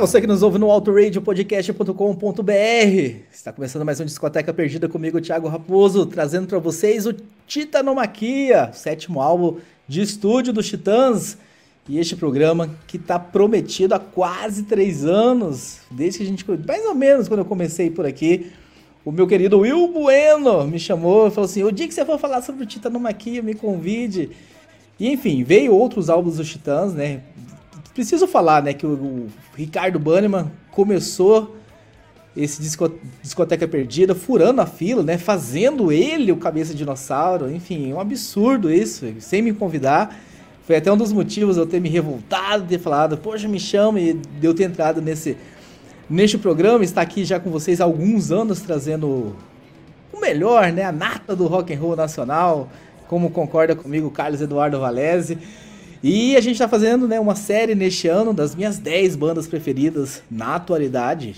[0.00, 2.52] Você que nos ouve no autoradiopodcast.com.br.
[3.30, 7.14] Está começando mais um Discoteca Perdida comigo, Thiago Raposo, trazendo para vocês o
[7.46, 11.36] Titanomaquia, sétimo álbum de estúdio dos Titãs.
[11.88, 16.86] E este programa que está prometido há quase três anos, desde que a gente, mais
[16.86, 18.50] ou menos quando eu comecei por aqui,
[19.04, 22.18] o meu querido Will Bueno me chamou e falou assim: o dia que você for
[22.18, 24.30] falar sobre o Titanomaquia, me convide.
[24.98, 27.20] E enfim, veio outros álbuns dos Titãs, né?
[27.92, 31.56] Preciso falar, né, que o Ricardo Bannerman começou
[32.36, 32.90] esse disco,
[33.20, 38.72] discoteca perdida, furando a fila, né, fazendo ele o cabeça dinossauro, enfim, é um absurdo
[38.72, 40.18] isso, sem me convidar.
[40.66, 44.14] Foi até um dos motivos eu ter me revoltado, ter falado, poxa, me chama e
[44.14, 45.36] de eu ter entrado nesse
[46.08, 49.34] neste programa, está aqui já com vocês há alguns anos trazendo
[50.12, 52.68] o melhor, né, a nata do rock and roll nacional,
[53.08, 55.38] como concorda comigo Carlos Eduardo Valese.
[56.02, 60.20] E a gente está fazendo né, uma série neste ano das minhas 10 bandas preferidas
[60.28, 61.36] na atualidade,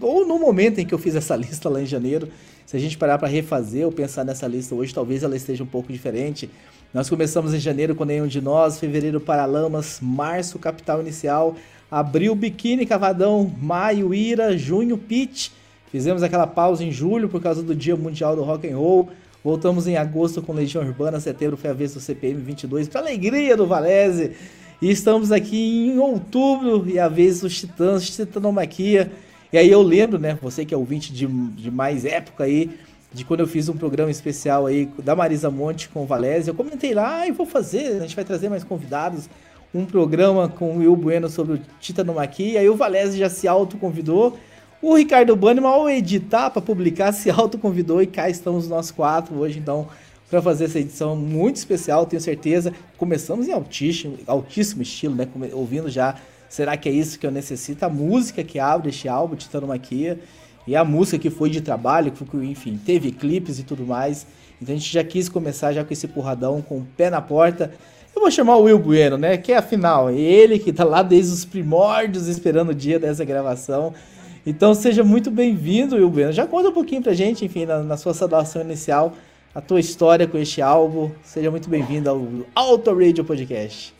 [0.00, 2.28] ou no momento em que eu fiz essa lista lá em janeiro.
[2.64, 5.66] Se a gente parar para refazer ou pensar nessa lista hoje, talvez ela esteja um
[5.66, 6.48] pouco diferente.
[6.94, 11.56] Nós começamos em janeiro com Nenhum de Nós, fevereiro Paralamas, março Capital Inicial,
[11.90, 15.50] abril Biquíni Cavadão, maio Ira, junho Pitch.
[15.90, 19.10] Fizemos aquela pausa em julho por causa do Dia Mundial do Rock and Roll.
[19.44, 23.56] Voltamos em agosto com Legião Urbana, setembro foi a vez do CPM 22, para alegria
[23.56, 24.32] do Valese.
[24.80, 29.10] E estamos aqui em outubro e a vez dos Titãs, Titanomaquia.
[29.52, 32.70] E aí eu lembro, né, você que é ouvinte de, de mais época aí,
[33.12, 36.54] de quando eu fiz um programa especial aí da Marisa Monte com o Valese, eu
[36.54, 39.28] comentei lá, e vou fazer, a gente vai trazer mais convidados,
[39.74, 43.48] um programa com o Will Bueno sobre o Titanomaquia, e aí o Valese já se
[43.48, 44.38] autoconvidou,
[44.82, 49.58] o Ricardo Bannerman, ao editar para publicar, se autoconvidou e cá estamos nós quatro hoje,
[49.58, 49.88] então,
[50.28, 52.72] para fazer essa edição muito especial, tenho certeza.
[52.98, 55.28] Começamos em altíssimo, altíssimo estilo, né?
[55.52, 56.16] Ouvindo já
[56.52, 57.82] Será que é isso que eu necessito?
[57.82, 60.20] A música que abre este álbum, Titanomaquia,
[60.66, 64.26] e a música que foi de trabalho, que, enfim, teve clipes e tudo mais.
[64.60, 67.72] Então a gente já quis começar já com esse porradão, com o pé na porta.
[68.14, 69.38] Eu vou chamar o Will Bueno, né?
[69.38, 73.94] Que é afinal, ele que tá lá desde os primórdios esperando o dia dessa gravação.
[74.44, 76.32] Então seja muito bem-vindo, Will Bueno.
[76.32, 79.14] Já conta um pouquinho pra gente, enfim, na, na sua saudação inicial,
[79.54, 81.12] a tua história com este álbum.
[81.22, 83.94] Seja muito bem-vindo ao Auto Radio Podcast.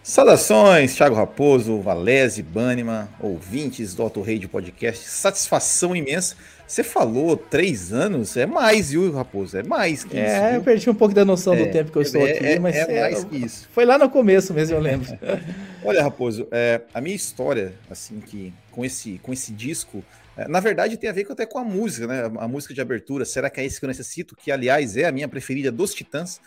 [0.00, 5.08] Saudações, Thiago Raposo, Valese, Banima, ouvintes do Auto Radio Podcast.
[5.08, 6.36] Satisfação imensa.
[6.72, 9.58] Você falou três anos, é mais, viu, Raposo?
[9.58, 10.36] É mais que é, isso.
[10.36, 12.46] É, eu perdi um pouco da noção é, do tempo que eu estou é, aqui,
[12.46, 13.68] é, mas é mais que isso.
[13.70, 15.06] Foi lá no começo mesmo, eu lembro.
[15.84, 20.02] Olha, Raposo, é, a minha história, assim, que com esse, com esse disco,
[20.34, 22.32] é, na verdade tem a ver até com a música, né?
[22.38, 24.34] A música de abertura, Será que é esse que eu necessito?
[24.34, 26.40] Que, aliás, é a minha preferida dos Titãs.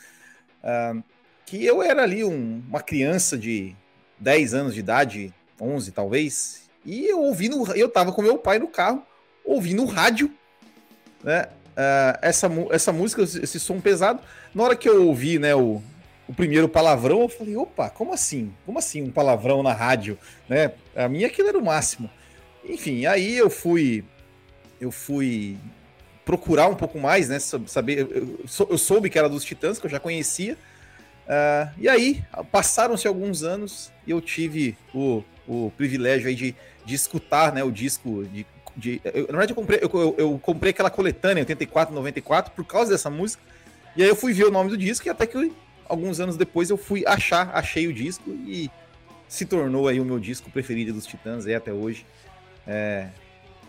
[0.63, 1.03] Uh,
[1.45, 3.75] que eu era ali um, uma criança de
[4.17, 5.31] 10 anos de idade,
[5.61, 9.05] 11 talvez, e eu ouvi no, eu tava com meu pai no carro,
[9.45, 10.31] ouvindo no rádio,
[11.23, 14.19] né, uh, essa, essa música, esse som pesado,
[14.53, 15.81] na hora que eu ouvi, né, o,
[16.27, 18.53] o primeiro palavrão, eu falei, opa, como assim?
[18.65, 20.17] Como assim um palavrão na rádio,
[20.49, 20.71] né?
[20.95, 22.09] A minha aquilo era o máximo.
[22.63, 24.03] Enfim, aí eu fui
[24.81, 25.57] eu fui
[26.25, 28.39] procurar um pouco mais, né, saber, eu,
[28.69, 30.57] eu soube que era dos Titãs, que eu já conhecia,
[31.25, 36.55] Uh, e aí, passaram-se alguns anos e eu tive o, o privilégio aí de,
[36.85, 38.23] de escutar né, o disco.
[38.25, 38.45] De,
[38.75, 42.65] de eu, na verdade, eu comprei, eu, eu, eu, comprei aquela coletânea 84, 94 por
[42.65, 43.41] causa dessa música.
[43.95, 45.51] E aí eu fui ver o nome do disco e até que
[45.87, 48.69] alguns anos depois eu fui achar, achei o disco e
[49.27, 52.05] se tornou aí o meu disco preferido dos Titãs, é até hoje.
[52.67, 53.07] É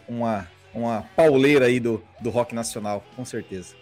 [0.08, 3.74] uma, uma pauleira aí do, do rock nacional, com certeza.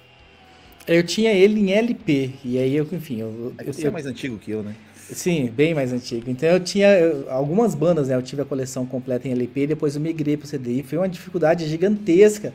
[0.86, 3.20] Eu tinha ele em LP, e aí eu, enfim.
[3.20, 4.74] Eu, eu, Você é mais antigo que eu, né?
[5.12, 6.30] Sim, bem mais antigo.
[6.30, 6.88] Então eu tinha
[7.28, 8.14] algumas bandas, né?
[8.14, 10.80] Eu tive a coleção completa em LP, depois eu migrei pro CD.
[10.80, 12.54] E foi uma dificuldade gigantesca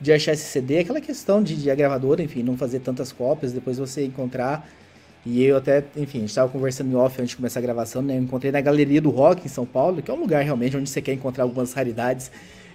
[0.00, 0.78] de achar esse CD.
[0.78, 4.68] Aquela questão de, de a gravadora, enfim, não fazer tantas cópias, depois você encontrar.
[5.26, 8.00] E eu até, enfim, a gente estava conversando em off antes de começar a gravação,
[8.00, 8.16] né?
[8.16, 10.88] Eu encontrei na Galeria do Rock em São Paulo, que é um lugar realmente onde
[10.88, 12.30] você quer encontrar algumas raridades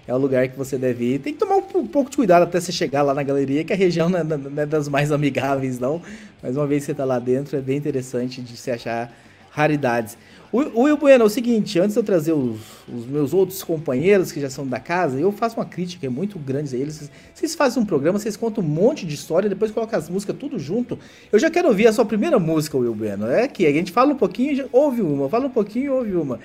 [0.07, 1.19] é o lugar que você deve ir.
[1.19, 3.73] Tem que tomar um, um pouco de cuidado até você chegar lá na galeria, que
[3.73, 6.01] a região não é, não é das mais amigáveis, não.
[6.41, 9.11] Mas uma vez que você está lá dentro, é bem interessante de se achar
[9.49, 10.17] raridades.
[10.51, 13.63] O, o Will Bueno, é o seguinte, antes de eu trazer os, os, meus outros
[13.63, 16.95] companheiros que já são da casa, eu faço uma crítica muito grande a eles.
[16.95, 20.35] Vocês, vocês fazem um programa, vocês contam um monte de história, depois colocam as músicas
[20.39, 20.99] tudo junto.
[21.31, 23.27] Eu já quero ouvir a sua primeira música, Will Bueno.
[23.27, 26.39] É que a gente fala um pouquinho, ouve uma, fala um pouquinho, ouve uma.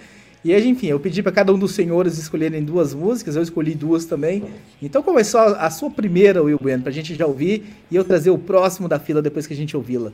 [0.49, 3.75] E aí, enfim, eu pedi para cada um dos senhores escolherem duas músicas, eu escolhi
[3.75, 4.43] duas também.
[4.81, 8.31] Então começou a, a sua primeira, Will Bueno, pra gente já ouvir e eu trazer
[8.31, 10.11] o próximo da fila depois que a gente ouvi-la.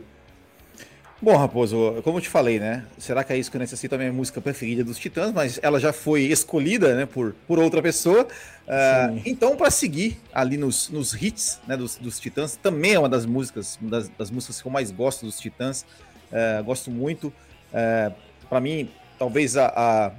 [1.23, 2.85] Bom, Raposo, como eu te falei, né?
[2.99, 3.95] Será que é isso que eu necessito?
[3.95, 7.81] A minha música preferida dos Titãs, mas ela já foi escolhida, né, por, por outra
[7.81, 8.25] pessoa.
[8.25, 13.09] Uh, então, para seguir ali nos, nos hits né, dos, dos Titãs, também é uma
[13.09, 15.87] das músicas, uma das, das músicas que eu mais gosto dos Titãs.
[16.33, 17.29] Uh, gosto muito.
[17.29, 18.13] Uh,
[18.49, 20.13] para mim, talvez a, a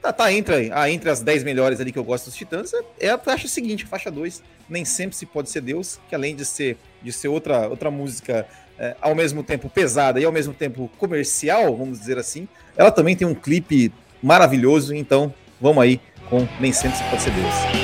[0.00, 3.06] tá, tá, entre, a, entre as 10 melhores ali que eu gosto dos Titãs, é,
[3.06, 6.34] é a faixa seguinte, a faixa 2, Nem Sempre Se Pode Ser Deus, que além
[6.34, 8.46] de ser, de ser outra, outra música
[8.78, 13.14] é, ao mesmo tempo pesada e ao mesmo tempo comercial, vamos dizer assim, ela também
[13.14, 17.81] tem um clipe maravilhoso, então vamos aí com Nem Sempre Se Pode Ser Deus.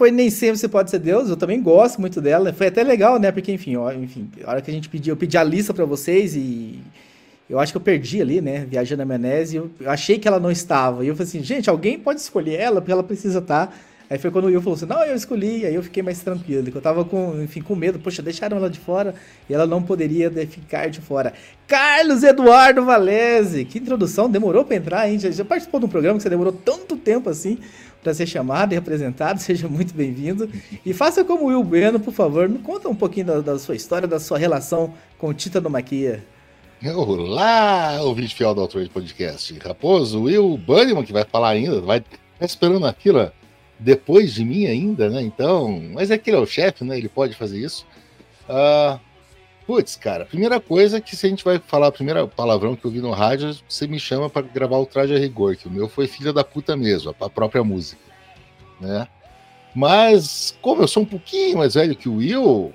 [0.00, 2.54] Foi Nem Sempre Você Pode Ser Deus, eu também gosto muito dela.
[2.54, 3.30] Foi até legal, né?
[3.30, 5.84] Porque, enfim, ó, enfim a hora que a gente pediu, eu pedi a lista para
[5.84, 6.80] vocês e
[7.50, 8.64] eu acho que eu perdi ali, né?
[8.64, 11.04] Viajando a Menezes, eu, achei que ela não estava.
[11.04, 13.66] E eu falei assim, gente, alguém pode escolher ela, porque ela precisa estar.
[13.66, 13.72] Tá.
[14.08, 16.70] Aí foi quando o Will falou assim, não, eu escolhi, aí eu fiquei mais tranquilo,
[16.70, 19.14] que eu tava com, enfim, com medo, poxa, deixaram ela de fora
[19.48, 21.34] e ela não poderia ficar de fora.
[21.68, 25.18] Carlos Eduardo Valese, que introdução, demorou para entrar, hein?
[25.18, 27.58] Já, já participou de um programa que você demorou tanto tempo assim
[28.02, 30.50] para ser chamado e representado, seja muito bem-vindo.
[30.84, 33.76] E faça como o Will Bueno, por favor, me conta um pouquinho da, da sua
[33.76, 36.24] história, da sua relação com Tita no Maquia.
[36.82, 39.58] Olá, ouvinte fiel do Outrage Podcast.
[39.58, 43.30] Raposo, Will Bunnyman, que vai falar ainda, vai tá esperando aquilo
[43.78, 45.20] depois de mim ainda, né?
[45.20, 46.96] Então, mas é que ele é o chefe, né?
[46.96, 47.86] Ele pode fazer isso.
[48.48, 48.98] Uh,
[49.70, 52.90] putz, cara, primeira coisa que se a gente vai falar a primeira palavrão que eu
[52.90, 55.88] vi no rádio, você me chama para gravar o traje a rigor, que o meu
[55.88, 58.02] foi filha da puta mesmo, a própria música,
[58.80, 59.06] né?
[59.72, 62.72] Mas, como eu sou um pouquinho mais velho que o Will,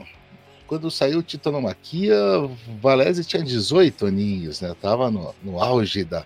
[0.68, 2.16] quando saiu Titanomaquia,
[2.82, 4.74] Valese tinha 18 aninhos, né?
[4.82, 6.24] Tava no, no auge da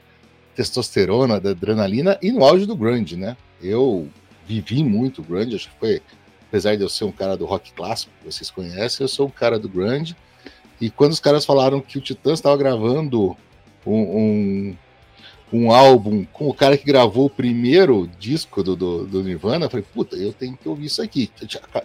[0.54, 3.36] testosterona, da adrenalina e no auge do grunge, né?
[3.60, 4.08] Eu
[4.46, 6.02] vivi muito grunge, acho que foi,
[6.48, 9.32] apesar de eu ser um cara do rock clássico, que vocês conhecem, eu sou um
[9.32, 10.16] cara do grunge.
[10.80, 13.36] E quando os caras falaram que o Titãs estava gravando
[13.86, 14.78] um, um,
[15.52, 19.70] um, álbum com o cara que gravou o primeiro disco do, do, do Nirvana, eu
[19.70, 21.32] falei, puta, eu tenho que ouvir isso aqui.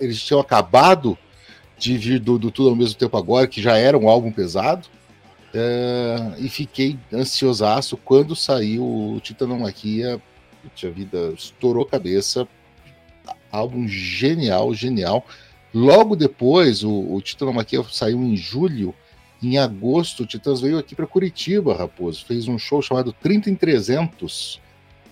[0.00, 1.18] Eles tinham acabado
[1.76, 4.88] de vir do, do Tudo ao mesmo tempo agora, que já era um álbum pesado.
[5.52, 10.20] É, e fiquei ansiosaço quando saiu o Titanomaquia
[10.82, 12.48] a vida estourou cabeça.
[13.50, 15.24] Álbum genial, genial.
[15.74, 18.94] Logo depois, o, o Titanomaquia saiu em julho.
[19.42, 22.24] Em agosto, o Titãs veio aqui para Curitiba, Raposo.
[22.24, 24.60] Fez um show chamado 30 em 300,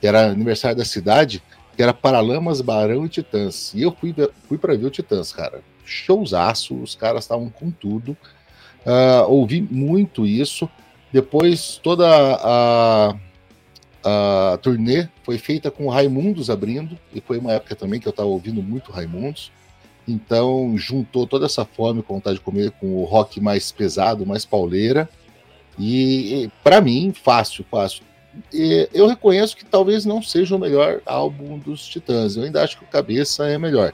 [0.00, 1.42] que era aniversário da cidade,
[1.76, 3.75] que era Paralamas, Barão e Titãs.
[3.75, 4.14] E eu fui,
[4.49, 5.61] fui para ver o Titãs, cara.
[5.85, 8.16] Showzaço, os caras estavam com tudo.
[8.87, 10.71] Uh, ouvi muito isso.
[11.12, 13.16] Depois, toda a
[14.04, 18.28] a turnê foi feita com Raimundos abrindo, e foi uma época também que eu estava
[18.28, 19.52] ouvindo muito Raimundos.
[20.06, 24.44] Então juntou toda essa fome com vontade de comer com o rock mais pesado, mais
[24.44, 25.09] pauleira.
[25.78, 28.02] E, para mim, fácil, fácil.
[28.52, 32.37] E eu reconheço que talvez não seja o melhor álbum dos Titãs.
[32.37, 33.92] Eu ainda acho que o Cabeça é melhor.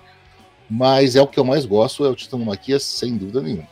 [0.68, 3.66] Mas é o que eu mais gosto, é o Titanomaquia, sem dúvida nenhuma.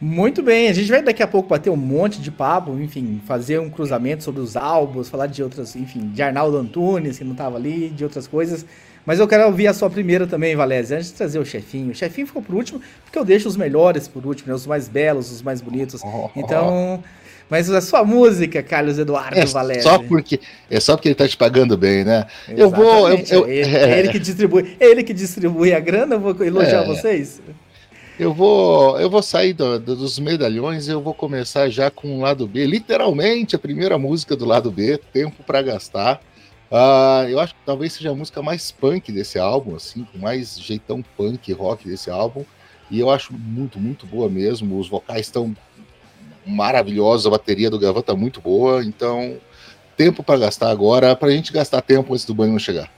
[0.00, 3.58] Muito bem, a gente vai daqui a pouco bater um monte de papo, enfim, fazer
[3.58, 7.56] um cruzamento sobre os álbuns, falar de outras, enfim, de Arnaldo Antunes, que não estava
[7.56, 8.64] ali, de outras coisas.
[9.08, 11.92] Mas eu quero ouvir a sua primeira também, Valézia, antes de trazer o chefinho.
[11.92, 14.54] O chefinho ficou por último, porque eu deixo os melhores por último, né?
[14.54, 16.02] os mais belos, os mais bonitos.
[16.36, 17.02] Então,
[17.48, 19.82] mas a sua música, Carlos Eduardo é Valézia.
[19.84, 20.38] Só porque,
[20.70, 22.26] é só porque ele está te pagando bem, né?
[22.46, 22.60] Exatamente.
[22.60, 23.08] Eu vou.
[23.08, 26.44] Eu, eu, é, ele, é ele que distribui, ele que distribui a grana, eu vou
[26.44, 26.86] elogiar é.
[26.86, 27.40] vocês.
[28.20, 32.18] Eu vou, eu vou sair do, do, dos medalhões e eu vou começar já com
[32.18, 32.66] o lado B.
[32.66, 36.20] Literalmente, a primeira música do lado B, Tempo para Gastar.
[36.70, 40.58] Uh, eu acho que talvez seja a música mais punk desse álbum, assim, com mais
[40.60, 42.44] jeitão punk rock desse álbum.
[42.90, 44.78] E eu acho muito, muito boa mesmo.
[44.78, 45.56] Os vocais estão
[46.46, 48.84] maravilhosos, a bateria do Gavan tá muito boa.
[48.84, 49.38] Então,
[49.96, 52.90] tempo para gastar agora, para a gente gastar tempo antes do banho chegar.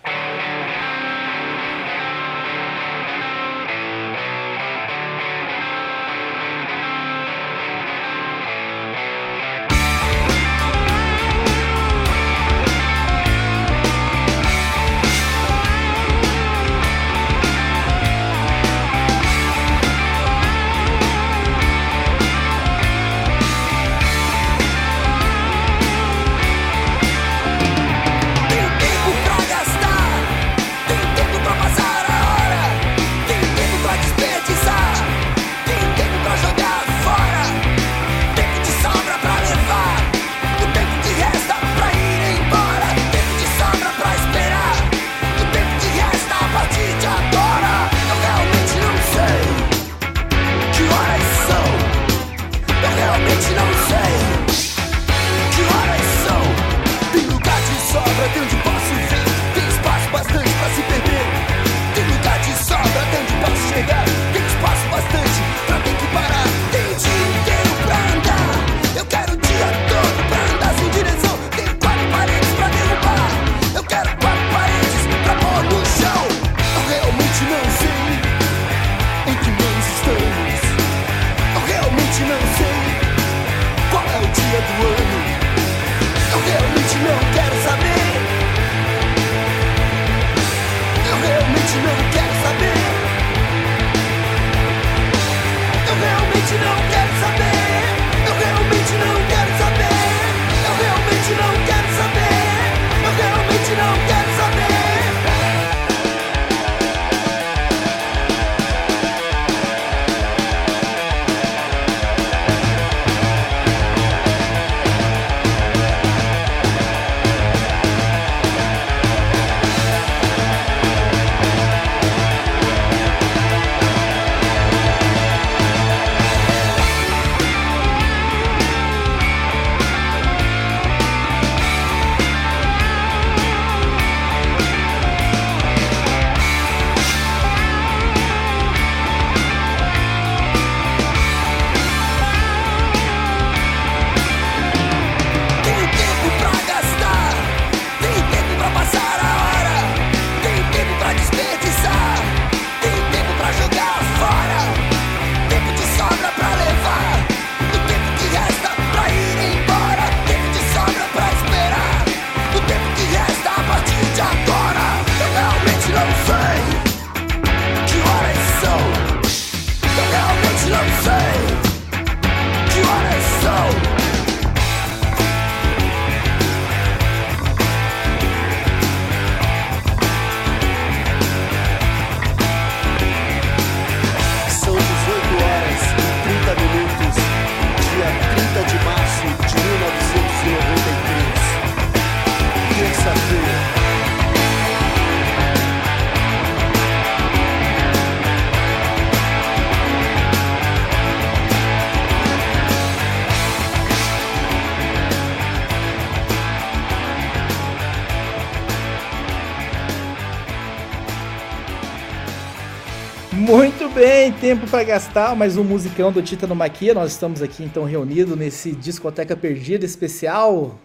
[214.40, 216.94] Tempo para gastar mais um musicão do Tita no Maquia.
[216.94, 220.80] Nós estamos aqui então reunidos nesse Discoteca Perdida especial.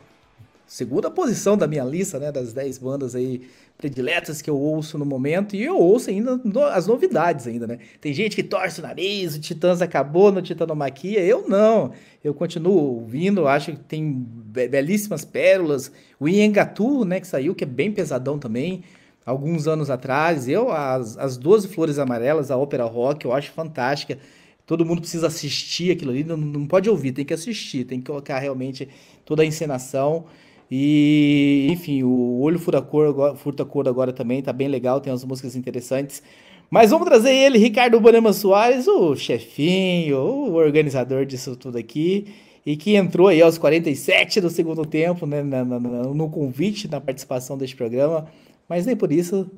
[0.68, 3.44] Segunda posição da minha lista, né, das 10 bandas aí
[3.78, 7.80] prediletas que eu ouço no momento e eu ouço ainda no, as novidades ainda, né?
[8.02, 11.94] Tem gente que torce o nariz, o Titãs acabou no Titanomaquia, eu não.
[12.22, 15.94] Eu continuo ouvindo, acho que tem belíssimas pérolas.
[16.20, 18.84] O Iengatu, né, que saiu, que é bem pesadão também,
[19.26, 20.48] alguns anos atrás.
[20.48, 24.18] Eu, as, as 12 Flores Amarelas, a ópera rock, eu acho fantástica.
[24.66, 28.06] Todo mundo precisa assistir aquilo ali, não, não pode ouvir, tem que assistir, tem que
[28.06, 28.88] colocar realmente
[29.24, 30.26] toda a encenação.
[30.70, 36.24] E, enfim, o Olho Furta Cor, agora também tá bem legal, tem umas músicas interessantes.
[36.70, 42.26] Mas vamos trazer ele, Ricardo Banema Soares, o chefinho, o organizador disso tudo aqui,
[42.66, 47.76] e que entrou aí aos 47 do segundo tempo, né, no convite, na participação deste
[47.76, 48.28] programa,
[48.68, 49.50] mas nem por isso,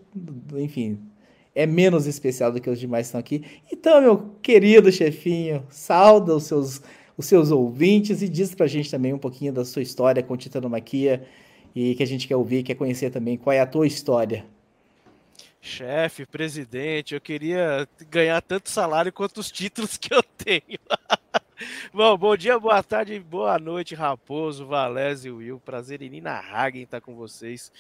[0.56, 1.00] enfim,
[1.56, 3.43] é menos especial do que os demais que estão aqui.
[3.72, 6.82] Então, meu querido chefinho, salda os seus
[7.17, 11.26] os seus ouvintes e diz pra gente também um pouquinho da sua história com Titanomaquia
[11.76, 14.46] e que a gente quer ouvir, quer conhecer também qual é a tua história.
[15.60, 20.80] Chefe, presidente, eu queria ganhar tanto salário quanto os títulos que eu tenho.
[21.91, 25.60] Bom, bom dia, boa tarde, boa noite, Raposo, Valézio e Will.
[25.60, 27.72] Prazer em Nina Hagen estar com vocês.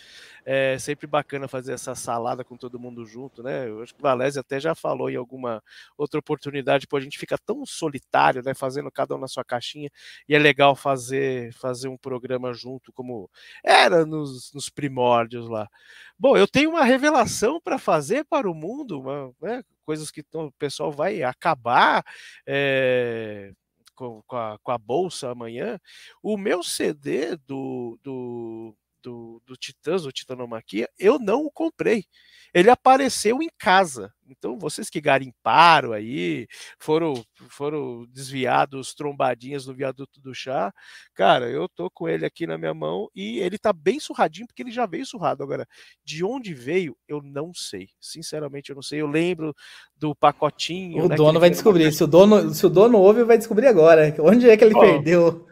[0.43, 3.67] É sempre bacana fazer essa salada com todo mundo junto, né?
[3.67, 5.61] Eu acho que o Valézio até já falou em alguma
[5.95, 8.55] outra oportunidade, pô, a gente fica tão solitário, né?
[8.55, 9.91] Fazendo cada um na sua caixinha,
[10.27, 13.29] e é legal fazer, fazer um programa junto, como
[13.63, 15.69] era nos, nos primórdios lá.
[16.17, 19.03] Bom, eu tenho uma revelação para fazer para o mundo,
[19.39, 19.61] né?
[19.85, 22.03] coisas que o pessoal vai acabar.
[22.45, 23.51] É
[23.97, 25.79] com, com, a, com a bolsa amanhã,
[26.21, 32.05] o meu CD do, do, do, do Titãs, o Titanomaquia, eu não o comprei.
[32.53, 34.13] Ele apareceu em casa.
[34.29, 36.47] Então, vocês que garimparam aí,
[36.79, 40.73] foram, foram desviados trombadinhas no viaduto do chá,
[41.13, 44.61] cara, eu tô com ele aqui na minha mão e ele tá bem surradinho, porque
[44.61, 45.43] ele já veio surrado.
[45.43, 45.67] Agora,
[46.03, 47.89] de onde veio, eu não sei.
[47.99, 49.01] Sinceramente, eu não sei.
[49.01, 49.55] Eu lembro
[49.95, 51.05] do pacotinho.
[51.05, 51.91] O né, dono vai descobrir.
[51.91, 54.13] Se o dono, se o dono ouve, vai descobrir agora.
[54.19, 55.47] Onde é que ele oh, perdeu?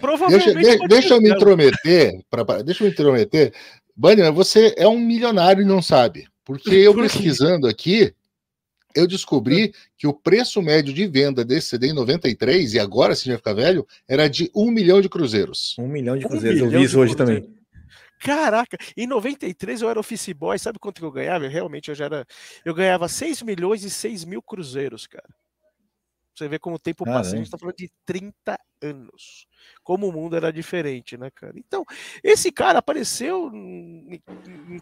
[0.00, 0.54] Provavelmente.
[0.54, 2.12] Deixa, deixa eu me intrometer.
[2.28, 3.54] Pra, deixa eu me intrometer.
[3.96, 6.26] Bunny, você é um milionário e não sabe.
[6.44, 8.14] Porque eu pesquisando aqui,
[8.94, 13.26] eu descobri que o preço médio de venda desse CD em 93, e agora se
[13.26, 15.76] já ficar velho, era de um milhão de cruzeiros.
[15.78, 17.48] Um milhão de cruzeiros, um eu vi isso hoje também.
[18.20, 21.44] Caraca, em 93 eu era office boy, sabe quanto que eu ganhava?
[21.44, 22.26] Eu, realmente eu já era.
[22.64, 25.28] Eu ganhava 6 milhões e 6 mil cruzeiros, cara.
[26.34, 27.34] Você vê como o tempo passa.
[27.34, 29.46] A gente está falando de 30 anos.
[29.82, 31.54] Como o mundo era diferente, né, cara?
[31.56, 31.84] Então,
[32.22, 34.20] esse cara apareceu em,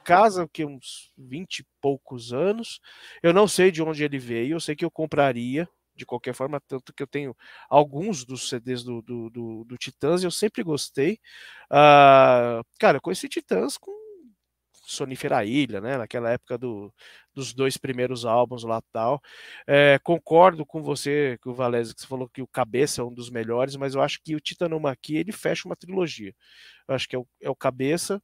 [0.05, 2.81] casa que uns 20 e poucos anos.
[3.23, 6.59] Eu não sei de onde ele veio, eu sei que eu compraria de qualquer forma,
[6.67, 7.37] tanto que eu tenho
[7.69, 11.19] alguns dos CDs do, do, do, do Titãs e eu sempre gostei.
[11.71, 14.00] Uh, cara, eu conheci Titãs com
[14.91, 15.97] Sonífera Ilha, né?
[15.99, 16.93] Naquela época do,
[17.35, 19.21] dos dois primeiros álbuns lá tal.
[19.67, 23.15] É, concordo com você, que o Valézio, que você falou que o Cabeça é um
[23.15, 26.35] dos melhores, mas eu acho que o Titanomaqui ele fecha uma trilogia.
[26.89, 28.23] Eu acho que é o, é o Cabeça,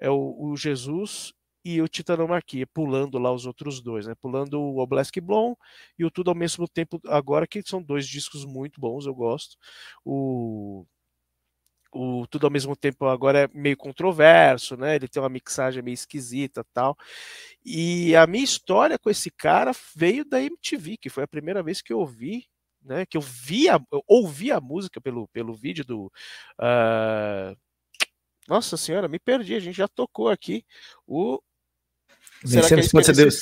[0.00, 1.32] é o, o Jesus
[1.64, 4.14] e o Titanomarquia, pulando lá os outros dois, né?
[4.20, 5.56] Pulando o Obelisk Blonde
[5.98, 9.56] e o Tudo ao mesmo tempo agora, que são dois discos muito bons, eu gosto.
[10.04, 10.86] O
[11.92, 14.96] o tudo ao mesmo tempo agora é meio controverso, né?
[14.96, 16.96] Ele tem uma mixagem meio esquisita, tal.
[17.64, 21.82] E a minha história com esse cara veio da MTV, que foi a primeira vez
[21.82, 22.46] que eu ouvi,
[22.82, 23.04] né?
[23.06, 26.06] Que eu via, eu ouvi a música pelo, pelo vídeo do
[26.58, 27.56] uh...
[28.48, 29.54] Nossa senhora, me perdi.
[29.54, 30.64] A gente já tocou aqui
[31.06, 31.40] o
[32.44, 33.40] Será que é ser Deus?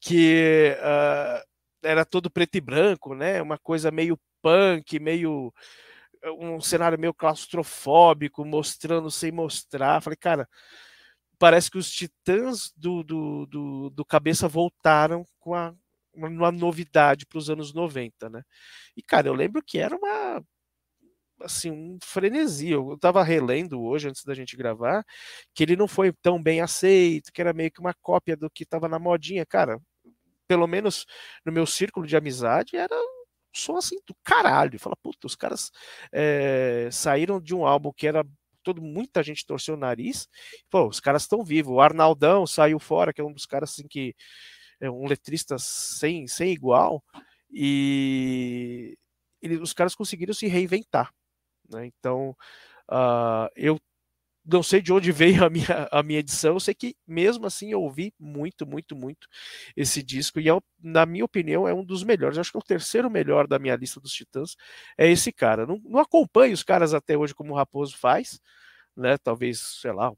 [0.00, 1.46] Que uh,
[1.82, 3.40] era todo preto e branco, né?
[3.42, 5.52] Uma coisa meio punk, meio
[6.38, 10.00] um cenário meio claustrofóbico, mostrando sem mostrar.
[10.00, 10.48] Falei, cara,
[11.38, 15.74] parece que os titãs do, do, do, do cabeça voltaram com a,
[16.14, 18.42] uma novidade para os anos 90, né?
[18.96, 20.42] E, cara, eu lembro que era uma
[21.42, 22.70] assim, um frenesi.
[22.70, 25.04] Eu estava relendo hoje, antes da gente gravar,
[25.54, 28.62] que ele não foi tão bem aceito, que era meio que uma cópia do que
[28.64, 29.44] estava na modinha.
[29.46, 29.78] Cara,
[30.48, 31.06] pelo menos
[31.44, 32.96] no meu círculo de amizade, era
[33.56, 34.78] som assim do caralho.
[34.78, 35.70] Fala, puta, os caras
[36.12, 38.24] é, saíram de um álbum que era
[38.62, 40.28] todo muita gente torceu o nariz.
[40.68, 41.72] Pô, os caras estão vivos.
[41.72, 44.14] O Arnaldão saiu fora, que é um dos caras assim que
[44.80, 47.02] é um letrista sem, sem igual.
[47.50, 48.98] E
[49.40, 51.12] ele, os caras conseguiram se reinventar.
[51.70, 51.86] Né?
[51.86, 52.36] Então,
[52.90, 53.78] uh, eu
[54.46, 57.72] não sei de onde veio a minha, a minha edição, eu sei que mesmo assim
[57.72, 59.28] eu ouvi muito, muito, muito
[59.76, 62.62] esse disco, e é, na minha opinião é um dos melhores, acho que é o
[62.62, 64.56] terceiro melhor da minha lista dos Titãs,
[64.96, 65.66] é esse cara.
[65.66, 68.40] Não, não acompanho os caras até hoje como o Raposo faz,
[68.96, 69.18] né?
[69.18, 70.12] Talvez, sei lá,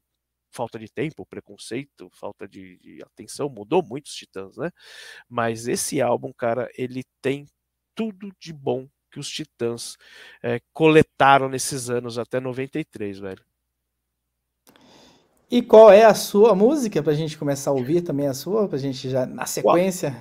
[0.51, 4.71] falta de tempo, preconceito, falta de, de atenção, mudou muito os Titãs, né?
[5.27, 7.47] Mas esse álbum, cara, ele tem
[7.95, 9.97] tudo de bom que os Titãs
[10.43, 13.48] é, coletaram nesses anos até 93, velho.
[15.51, 18.77] E qual é a sua música pra gente começar a ouvir também a sua, pra
[18.77, 20.11] gente já na sequência?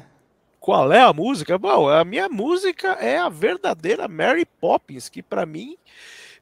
[0.59, 1.59] Qual, qual é a música?
[1.59, 5.77] Bom, a minha música é a verdadeira Mary Poppins, que para mim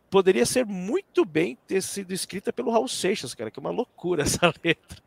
[0.08, 4.22] poderia ser muito bem ter sido escrita pelo Raul Seixas, cara, que é uma loucura
[4.24, 5.02] essa letra.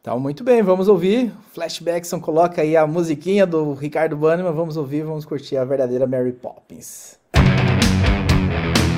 [0.00, 1.30] Então, muito bem, vamos ouvir.
[1.52, 6.32] Flashbackson coloca aí a musiquinha do Ricardo Bannerman, vamos ouvir, vamos curtir a verdadeira Mary
[6.32, 7.18] Poppins.
[7.34, 8.95] meus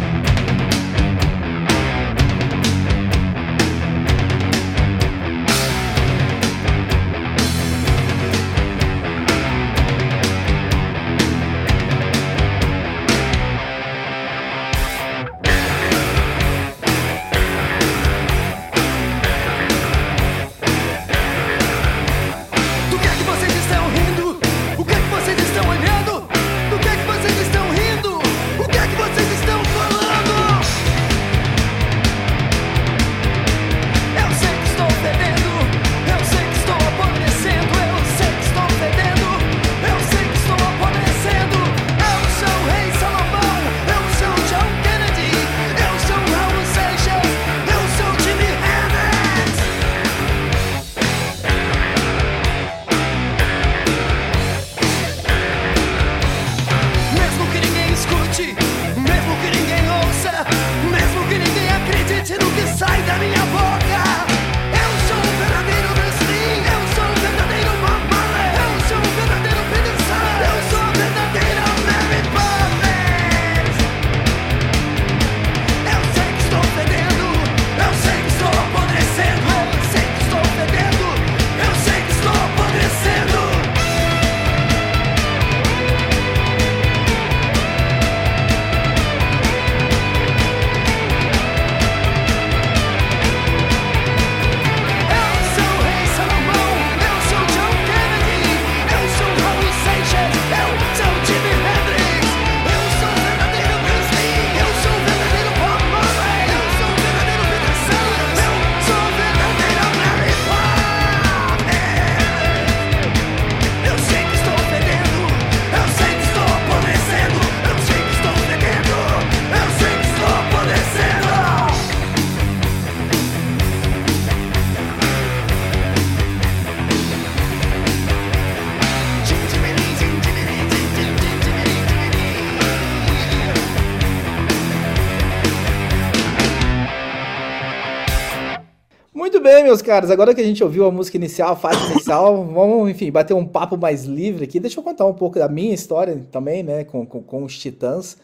[139.89, 143.33] caros, agora que a gente ouviu a música inicial, a fase inicial, vamos, enfim, bater
[143.33, 144.61] um papo mais livre aqui.
[144.61, 148.19] Deixa eu contar um pouco da minha história também, né, com, com, com os Titãs.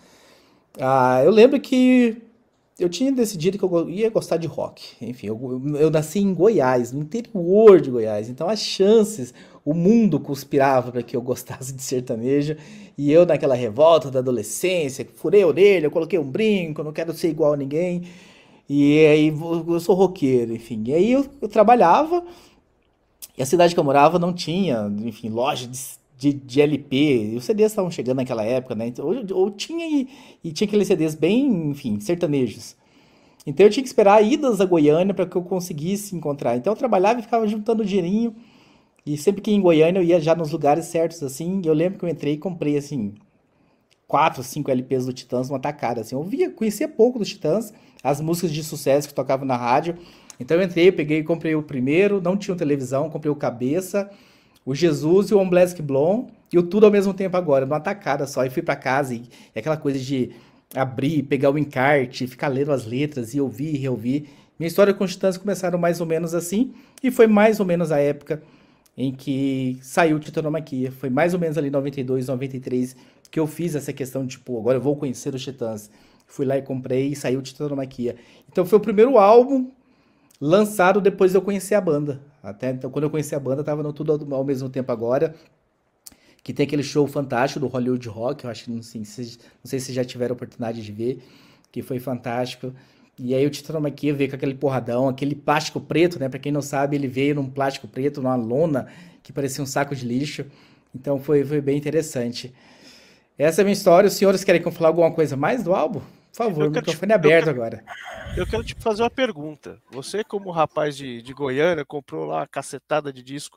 [0.78, 2.18] Ah, eu lembro que
[2.78, 4.82] eu tinha decidido que eu ia gostar de rock.
[5.00, 9.32] Enfim, eu, eu nasci em Goiás, no interior de Goiás, então as chances,
[9.64, 12.56] o mundo conspirava para que eu gostasse de sertanejo.
[12.98, 17.30] E eu, naquela revolta da adolescência, furei a orelha, coloquei um brinco, não quero ser
[17.30, 18.02] igual a ninguém.
[18.68, 20.82] E aí eu sou roqueiro, enfim.
[20.86, 22.24] E aí eu, eu trabalhava,
[23.36, 25.78] e a cidade que eu morava não tinha, enfim, loja de,
[26.16, 27.32] de, de LP.
[27.32, 28.86] E os CDs estavam chegando naquela época, né?
[28.86, 30.08] Então, ou, ou tinha e,
[30.42, 32.76] e, tinha aqueles CDs bem, enfim, sertanejos.
[33.46, 36.56] Então eu tinha que esperar idas a Goiânia para que eu conseguisse encontrar.
[36.56, 38.34] Então eu trabalhava e ficava juntando dinheirinho.
[39.04, 41.60] E sempre que ia em Goiânia eu ia já nos lugares certos, assim.
[41.64, 43.14] Eu lembro que eu entrei e comprei, assim,
[44.06, 46.14] quatro, cinco LPs do Titãs numa tacada, assim.
[46.14, 47.72] Eu via, conhecia pouco dos Titãs,
[48.04, 49.96] as músicas de sucesso que tocavam na rádio.
[50.38, 54.10] Então eu entrei, peguei comprei o primeiro, não tinha televisão, comprei o Cabeça,
[54.66, 58.26] o Jesus e o Omblesk Blond, e o tudo ao mesmo tempo agora, numa tacada
[58.26, 58.44] só.
[58.44, 59.22] E fui para casa, e,
[59.54, 60.30] e aquela coisa de
[60.74, 64.28] abrir, pegar o encarte, ficar lendo as letras, e ouvir e reouvir.
[64.58, 67.90] Minha história com os Titãs começaram mais ou menos assim, e foi mais ou menos
[67.90, 68.42] a época
[68.96, 70.92] em que saiu Titanomaquia.
[70.92, 72.96] Foi mais ou menos ali 92, 93
[73.30, 75.90] que eu fiz essa questão de, tipo, agora eu vou conhecer os Titãs.
[76.26, 78.16] Fui lá e comprei e saiu Titanomaquia.
[78.50, 79.70] Então foi o primeiro álbum
[80.40, 82.20] lançado depois de eu conhecer a banda.
[82.42, 85.34] Até então, quando eu conheci a banda, tava no tudo ao mesmo tempo agora.
[86.42, 89.80] Que tem aquele show fantástico do Hollywood Rock, eu acho que não sei, não sei
[89.80, 91.22] se já tiveram oportunidade de ver,
[91.72, 92.74] que foi fantástico.
[93.18, 96.28] E aí o Titanomaquia veio com aquele porradão, aquele plástico preto, né?
[96.28, 98.88] Para quem não sabe, ele veio num plástico preto, numa lona
[99.22, 100.44] que parecia um saco de lixo.
[100.94, 102.52] Então foi, foi bem interessante.
[103.38, 104.08] Essa é a minha história.
[104.08, 106.00] Os senhores querem que eu falar alguma coisa mais do álbum?
[106.34, 107.84] Por favor, o microfone te, aberto eu quero, agora.
[108.36, 109.80] Eu quero te fazer uma pergunta.
[109.92, 113.56] Você, como rapaz de, de Goiânia, comprou lá uma cacetada de disco.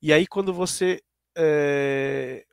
[0.00, 1.02] E aí, quando você
[1.36, 2.44] é,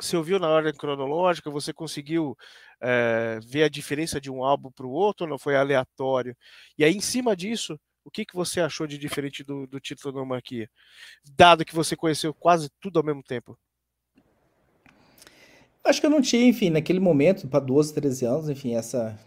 [0.00, 2.36] você ouviu na ordem cronológica, você conseguiu
[2.80, 6.36] é, ver a diferença de um álbum para o outro, ou não foi aleatório?
[6.76, 10.14] E aí, em cima disso, o que, que você achou de diferente do, do título
[10.14, 10.68] Nomarquia?
[11.24, 13.58] Dado que você conheceu quase tudo ao mesmo tempo.
[15.86, 19.18] Acho que eu não tinha, enfim, naquele momento, para 12, 13 anos, enfim, essa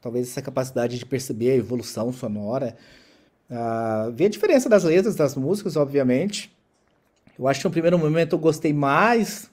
[0.00, 2.76] talvez essa capacidade de perceber a evolução sonora,
[3.50, 6.52] uh, ver a diferença das letras das músicas, obviamente.
[7.38, 9.50] Eu acho que no primeiro momento eu gostei mais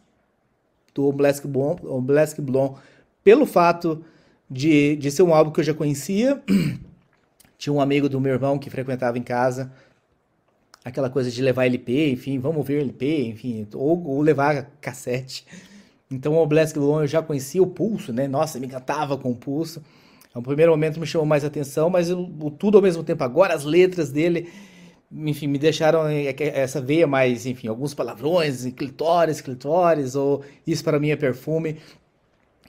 [0.93, 2.75] do Black Blonde
[3.23, 4.03] pelo fato
[4.49, 6.41] de, de ser um álbum que eu já conhecia.
[7.57, 9.71] Tinha um amigo do meu irmão que frequentava em casa
[10.83, 15.45] aquela coisa de levar LP, enfim, vamos ver LP, enfim, ou, ou levar cassete.
[16.11, 18.27] Então o Black Blonde eu já conhecia o pulso, né?
[18.27, 19.83] Nossa, me encantava com o pulso.
[20.33, 22.09] No primeiro momento me chamou mais atenção, mas
[22.57, 24.49] tudo ao mesmo tempo agora, as letras dele
[25.11, 31.09] enfim, me deixaram essa veia mais, enfim, alguns palavrões, clitóris, clitóris, ou isso para mim
[31.09, 31.77] é perfume.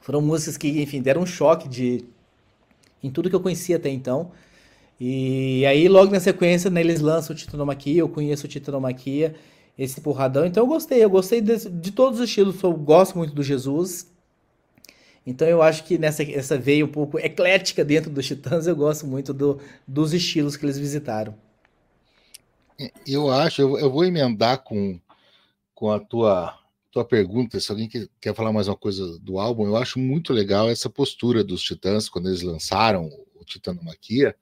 [0.00, 2.04] Foram músicas que, enfim, deram um choque de
[3.02, 4.30] em tudo que eu conhecia até então.
[4.98, 9.34] E aí, logo na sequência, né, eles lançam o Titanomaquia, eu conheço o Titanomaquia,
[9.80, 10.44] esse porradão.
[10.44, 14.12] Então eu gostei, eu gostei de, de todos os estilos, eu gosto muito do Jesus.
[15.26, 19.06] Então eu acho que nessa essa veia um pouco eclética dentro dos Titãs, eu gosto
[19.06, 21.34] muito do, dos estilos que eles visitaram.
[23.06, 25.00] Eu acho, eu, eu vou emendar com,
[25.74, 26.58] com a tua,
[26.90, 30.32] tua pergunta, se alguém quer, quer falar mais uma coisa do álbum, eu acho muito
[30.32, 34.36] legal essa postura dos Titãs quando eles lançaram o Titanomaquia,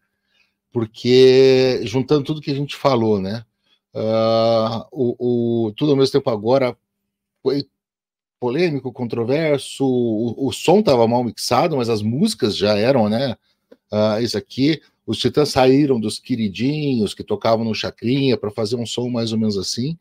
[0.73, 3.45] porque juntando tudo que a gente falou, né?
[3.95, 6.77] Uh, o, o, tudo ao mesmo tempo agora
[7.43, 7.67] foi
[8.41, 13.37] polêmico, controverso, o, o som estava mal mixado, mas as músicas já eram, né?
[13.93, 18.87] Uh, isso aqui, os Titãs saíram dos queridinhos que tocavam no Chacrinha para fazer um
[18.87, 19.97] som mais ou menos assim.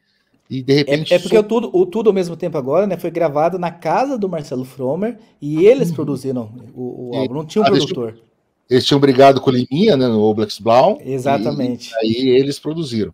[0.50, 1.14] E de repente.
[1.14, 1.42] É, é porque som...
[1.42, 2.98] o, tudo, o Tudo ao mesmo tempo agora, né?
[2.98, 5.96] Foi gravado na casa do Marcelo Fromer e eles uhum.
[5.96, 8.10] produziram o, o álbum, não tinha um ah, produtor.
[8.10, 8.27] Eles,
[8.70, 10.08] eles tinham brigado com o Liminha, né?
[10.08, 11.00] No Oblex Blau.
[11.02, 11.92] Exatamente.
[11.92, 13.14] E, aí eles produziram.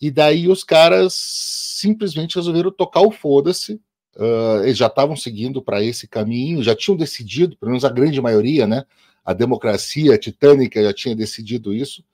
[0.00, 3.80] E daí os caras simplesmente resolveram tocar o foda-se.
[4.16, 8.20] Uh, eles já estavam seguindo para esse caminho, já tinham decidido, pelo menos a grande
[8.20, 8.84] maioria, né?
[9.24, 12.04] a democracia titânica já tinha decidido isso,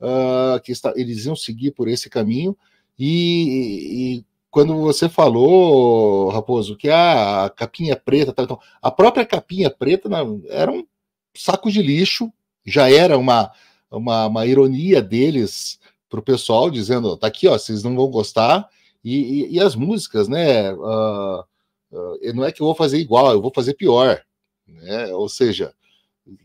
[0.00, 2.56] uh, que está, eles iam seguir por esse caminho,
[2.98, 9.24] e, e quando você falou, Raposo, que ah, a capinha preta, tá, então, a própria
[9.24, 10.10] capinha preta
[10.48, 10.84] era um
[11.34, 12.30] saco de lixo,
[12.64, 13.50] já era uma,
[13.90, 18.68] uma, uma ironia deles para o pessoal, dizendo, tá aqui, ó, vocês não vão gostar,
[19.04, 21.40] e, e, e as músicas, né, uh,
[21.92, 24.22] uh, não é que eu vou fazer igual, eu vou fazer pior,
[24.66, 25.74] né, ou seja,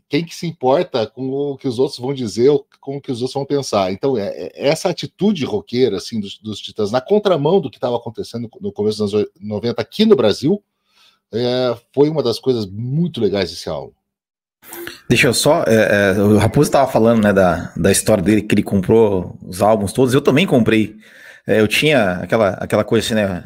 [0.08, 3.12] quem que se importa com o que os outros vão dizer ou com o que
[3.12, 3.92] os outros vão pensar?
[3.92, 7.96] Então, é, é essa atitude roqueira assim, dos, dos Titãs, na contramão do que estava
[7.96, 10.62] acontecendo no começo dos anos 90 aqui no Brasil,
[11.32, 13.92] é, foi uma das coisas muito legais desse álbum.
[15.08, 15.64] Deixa eu só.
[15.66, 19.60] É, é, o Raposo estava falando né, da, da história dele, que ele comprou os
[19.60, 20.14] álbuns todos.
[20.14, 20.96] Eu também comprei.
[21.46, 23.44] É, eu tinha aquela, aquela coisa assim, né?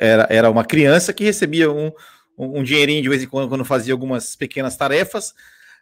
[0.00, 1.92] Era, era uma criança que recebia um,
[2.38, 5.34] um dinheirinho de vez em quando, quando fazia algumas pequenas tarefas.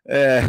[0.07, 0.43] É,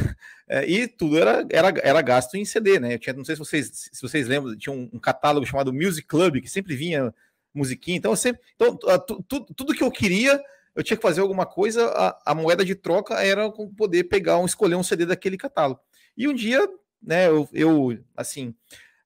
[0.50, 2.96] é, e tudo era, era, era gasto em CD, né?
[2.96, 6.08] Eu tinha, não sei se vocês, se vocês lembram, tinha um, um catálogo chamado Music
[6.08, 7.14] Club, que sempre vinha
[7.54, 7.98] musiquinha.
[7.98, 10.42] Então, sempre, então tu, tu, tudo que eu queria,
[10.78, 14.46] eu tinha que fazer alguma coisa, a, a moeda de troca era poder pegar um,
[14.46, 15.82] escolher um CD daquele catálogo.
[16.16, 16.70] E um dia,
[17.02, 18.54] né, eu, eu assim,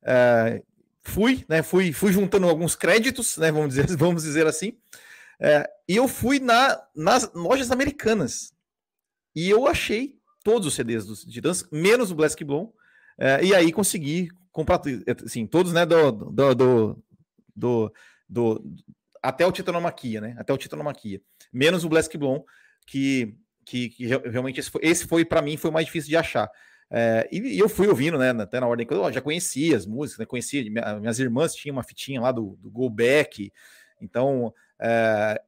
[0.04, 0.62] é,
[1.02, 4.78] fui, né, fui, fui juntando alguns créditos, né, vamos dizer, vamos dizer assim,
[5.40, 8.54] é, e eu fui na, nas lojas americanas.
[9.34, 12.74] E eu achei todos os CDs dos Titãs, menos o Black Blonde,
[13.18, 14.82] é, e aí consegui comprar
[15.26, 17.04] assim, todos, né, do, do, do,
[17.56, 17.94] do,
[18.28, 18.76] do
[19.24, 22.44] até o Titanomaquia, né, até o Titanomaquia, menos o Black Blonde,
[22.86, 23.36] que,
[23.66, 26.50] que, que, realmente esse foi, esse foi para mim, foi mais difícil de achar.
[26.90, 29.86] É, e, e, eu fui ouvindo, né, até na ordem que eu já conhecia as
[29.86, 30.64] músicas, né, conhecia,
[31.00, 33.52] minhas irmãs tinham uma fitinha lá do, do Go Back,
[34.02, 35.42] então, é,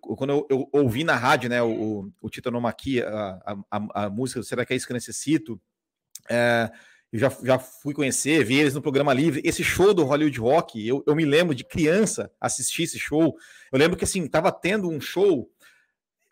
[0.00, 4.64] quando eu, eu, ouvi na rádio, né, o, o Titanomaquia, a, a, a, música Será
[4.64, 5.60] que é isso que eu necessito?
[6.28, 6.70] É,
[7.14, 9.40] eu já, já fui conhecer, vi eles no programa livre.
[9.44, 13.36] Esse show do Hollywood Rock, eu, eu me lembro de criança assistir esse show.
[13.70, 15.48] Eu lembro que assim, tava tendo um show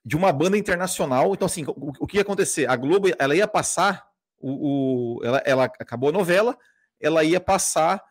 [0.04, 1.34] de uma banda internacional.
[1.34, 2.68] Então, assim, o, o que ia acontecer?
[2.68, 4.04] A Globo ela ia passar
[4.40, 6.58] o, o ela, ela, acabou a novela,
[7.00, 8.02] ela ia passar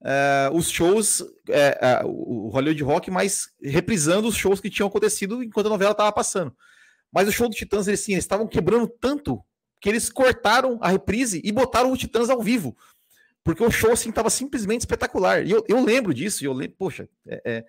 [0.00, 1.26] uh, os shows, uh,
[2.04, 6.10] uh, o Hollywood Rock, mas reprisando os shows que tinham acontecido enquanto a novela estava
[6.10, 6.52] passando.
[7.12, 9.40] Mas o show do Titãs, eles, sim, eles estavam quebrando tanto
[9.80, 12.76] que eles cortaram a reprise e botaram o Titãs ao vivo.
[13.44, 15.46] Porque o show, assim, estava simplesmente espetacular.
[15.46, 17.64] E eu, eu lembro disso, e eu lembro, poxa, é, é,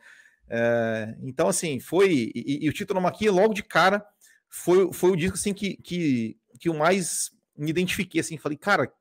[0.50, 2.32] é, então, assim, foi.
[2.34, 4.04] E, e o Tito Maquia, logo de cara,
[4.50, 8.92] foi, foi o disco, assim, que, que, que eu mais me identifiquei, assim, falei, cara,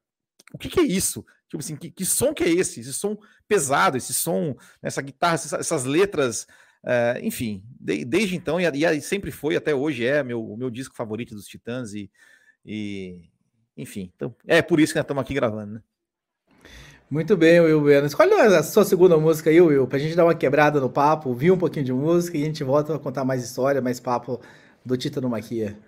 [0.52, 1.24] o que, que é isso?
[1.48, 2.80] Tipo assim, que, que, som que é esse?
[2.80, 3.16] Esse som
[3.46, 6.46] pesado, esse som, essa guitarra, essas, essas letras,
[6.84, 10.96] é, enfim, de, desde então, e, e, sempre foi, até hoje é meu, meu disco
[10.96, 12.10] favorito dos Titãs, e,
[12.66, 13.20] e
[13.76, 15.82] enfim, então, é por isso que nós estamos aqui gravando, né?
[17.08, 18.06] Muito bem, Will Bueno.
[18.06, 21.52] Escolhe a sua segunda música aí, Will, pra gente dar uma quebrada no papo, ouvir
[21.52, 24.40] um pouquinho de música e a gente volta a contar mais história, mais papo
[24.84, 25.78] do Tita no Maquia.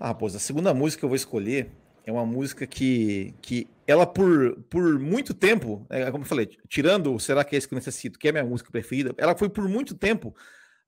[0.00, 1.70] Ah, pois a segunda música que eu vou escolher
[2.04, 7.16] é uma música que, que ela por, por muito tempo, é, como eu falei, tirando
[7.20, 9.48] Será que é esse que eu necessito, que é a minha música preferida, ela foi
[9.48, 10.34] por muito tempo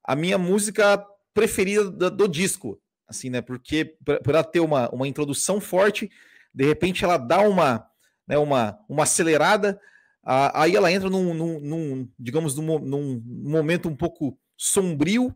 [0.02, 3.40] a minha música preferida do, do disco, assim, né?
[3.40, 6.10] Porque por, por ela ter uma, uma introdução forte,
[6.52, 7.88] de repente ela dá uma
[8.26, 9.80] né, uma, uma acelerada,
[10.22, 15.34] aí ela entra num, num, num digamos, num, num, momento um pouco sombrio,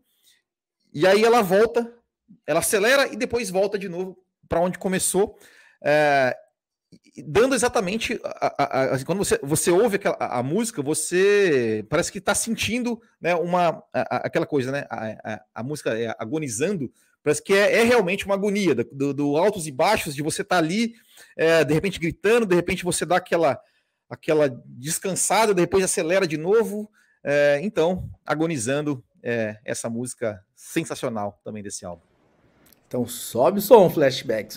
[0.93, 1.93] e aí ela volta,
[2.47, 4.17] ela acelera e depois volta de novo
[4.47, 5.37] para onde começou,
[5.83, 6.35] é,
[7.27, 12.11] dando exatamente a, a, a, assim, quando você, você ouve aquela, a, música, você parece
[12.11, 14.87] que está sentindo né, uma, aquela coisa, né?
[14.89, 16.91] A, a, música é agonizando,
[17.23, 20.55] parece que é, é realmente uma agonia do, do, altos e baixos, de você estar
[20.55, 20.93] tá ali
[21.37, 23.59] é, de repente gritando, de repente você dá aquela,
[24.09, 26.89] aquela descansada, depois acelera de novo.
[27.23, 32.03] É, então, agonizando é, essa música sensacional também desse álbum.
[32.87, 34.55] Então sobe o som, flashback.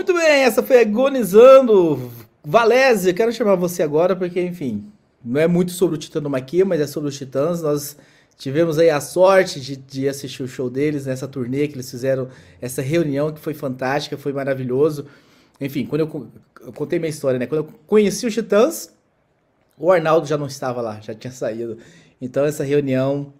[0.00, 2.10] Muito bem, essa foi Agonizando.
[2.42, 4.90] Valézia, quero chamar você agora porque, enfim,
[5.22, 7.60] não é muito sobre o Titanomaquia, mas é sobre os Titãs.
[7.60, 7.98] Nós
[8.38, 12.28] tivemos aí a sorte de, de, assistir o show deles nessa turnê que eles fizeram,
[12.62, 15.04] essa reunião que foi fantástica, foi maravilhoso.
[15.60, 16.28] Enfim, quando eu,
[16.62, 17.44] eu contei minha história, né?
[17.44, 18.94] Quando eu conheci os Titãs,
[19.76, 21.76] o Arnaldo já não estava lá, já tinha saído.
[22.18, 23.34] Então essa reunião,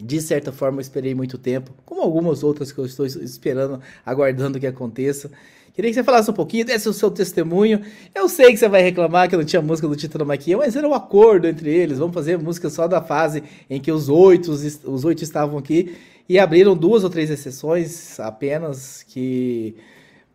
[0.00, 4.60] de certa forma, eu esperei muito tempo, como algumas outras que eu estou esperando, aguardando
[4.60, 5.28] que aconteça.
[5.74, 7.80] Queria que você falasse um pouquinho, desse o seu testemunho.
[8.14, 10.86] Eu sei que você vai reclamar que não tinha música do Titã Maquia, mas era
[10.86, 11.98] um acordo entre eles.
[11.98, 15.96] Vamos fazer música só da fase em que os oito, os oito estavam aqui.
[16.28, 19.74] E abriram duas ou três exceções apenas que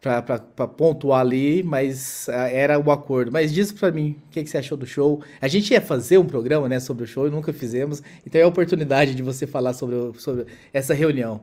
[0.01, 3.31] para pontuar ali, mas ah, era o acordo.
[3.31, 5.21] Mas diz para mim, o que, que, você achou do show?
[5.41, 8.43] A gente ia fazer um programa né, sobre o show e nunca fizemos, então é
[8.43, 11.41] a oportunidade de você falar sobre, sobre essa reunião.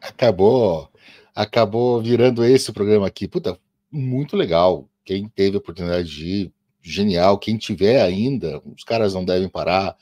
[0.00, 0.88] Acabou
[1.34, 3.26] acabou virando esse programa aqui.
[3.28, 3.58] Puta,
[3.90, 4.88] muito legal.
[5.04, 6.52] Quem teve a oportunidade de ir,
[6.82, 7.38] genial.
[7.38, 9.96] Quem tiver ainda, os caras não devem parar.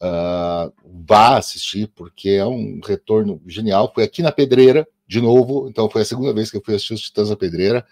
[0.00, 0.72] Uh,
[1.08, 3.90] vá assistir, porque é um retorno genial.
[3.94, 6.94] Foi aqui na Pedreira, de novo, então foi a segunda vez que eu fui assistir
[6.94, 7.86] os Titãs na Pedreira.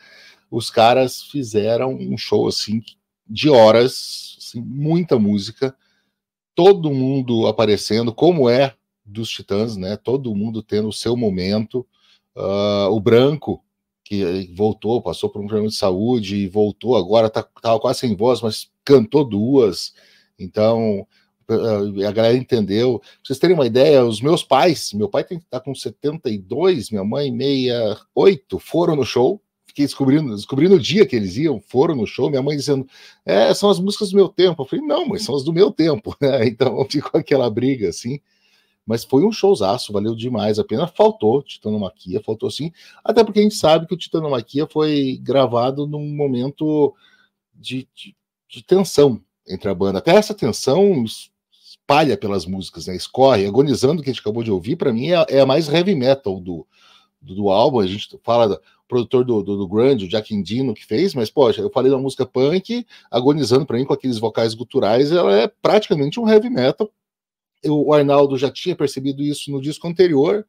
[0.50, 2.82] Os caras fizeram um show assim
[3.26, 5.74] de horas, assim, muita música,
[6.54, 8.74] todo mundo aparecendo, como é
[9.04, 9.96] dos Titãs, né?
[9.96, 11.86] Todo mundo tendo o seu momento.
[12.36, 13.62] Uh, o Branco,
[14.04, 17.42] que voltou, passou por um problema de saúde e voltou agora, tá,
[17.80, 19.94] quase sem voz, mas cantou duas.
[20.38, 21.06] Então,
[21.48, 22.98] a galera entendeu.
[22.98, 27.04] Pra vocês terem uma ideia, os meus pais, meu pai tem tá com 72, minha
[27.04, 29.40] mãe 68, foram no show.
[29.66, 32.86] Fiquei descobrindo, descobrindo o dia que eles iam, foram no show, minha mãe dizendo,
[33.26, 34.62] é, são as músicas do meu tempo.
[34.62, 36.16] Eu falei, não, mas são as do meu tempo?
[36.46, 38.20] Então ficou aquela briga assim.
[38.86, 40.86] Mas foi um showzaço, valeu demais a pena.
[40.86, 42.70] Faltou Titanomaquia, faltou sim.
[43.02, 46.94] Até porque a gente sabe que o Titanomaquia foi gravado num momento
[47.54, 48.14] de, de,
[48.48, 49.98] de tensão entre a banda.
[49.98, 52.94] Até essa tensão espalha pelas músicas, né?
[52.94, 53.46] Escorre.
[53.46, 56.38] Agonizando, que a gente acabou de ouvir, para mim é, é, a mais heavy metal
[56.40, 56.66] do,
[57.20, 57.80] do, do, álbum.
[57.80, 61.30] A gente fala do produtor do, do, do Grande, o Jack Indino, que fez, mas,
[61.30, 65.48] poxa, eu falei da música punk, agonizando para mim com aqueles vocais guturais, ela é
[65.48, 66.90] praticamente um heavy metal
[67.66, 70.46] o Arnaldo já tinha percebido isso no disco anterior,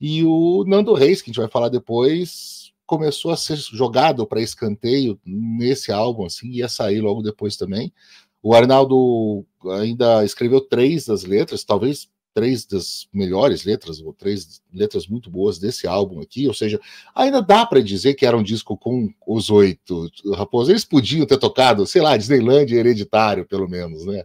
[0.00, 4.40] e o Nando Reis, que a gente vai falar depois, começou a ser jogado para
[4.40, 7.92] escanteio nesse álbum, assim, ia sair logo depois também.
[8.42, 9.44] O Arnaldo
[9.78, 15.58] ainda escreveu três das letras, talvez três das melhores letras, ou três letras muito boas
[15.58, 16.80] desse álbum aqui, ou seja,
[17.12, 20.70] ainda dá para dizer que era um disco com os oito Raposa.
[20.70, 24.24] Eles podiam ter tocado, sei lá, Disneyland hereditário, pelo menos, né?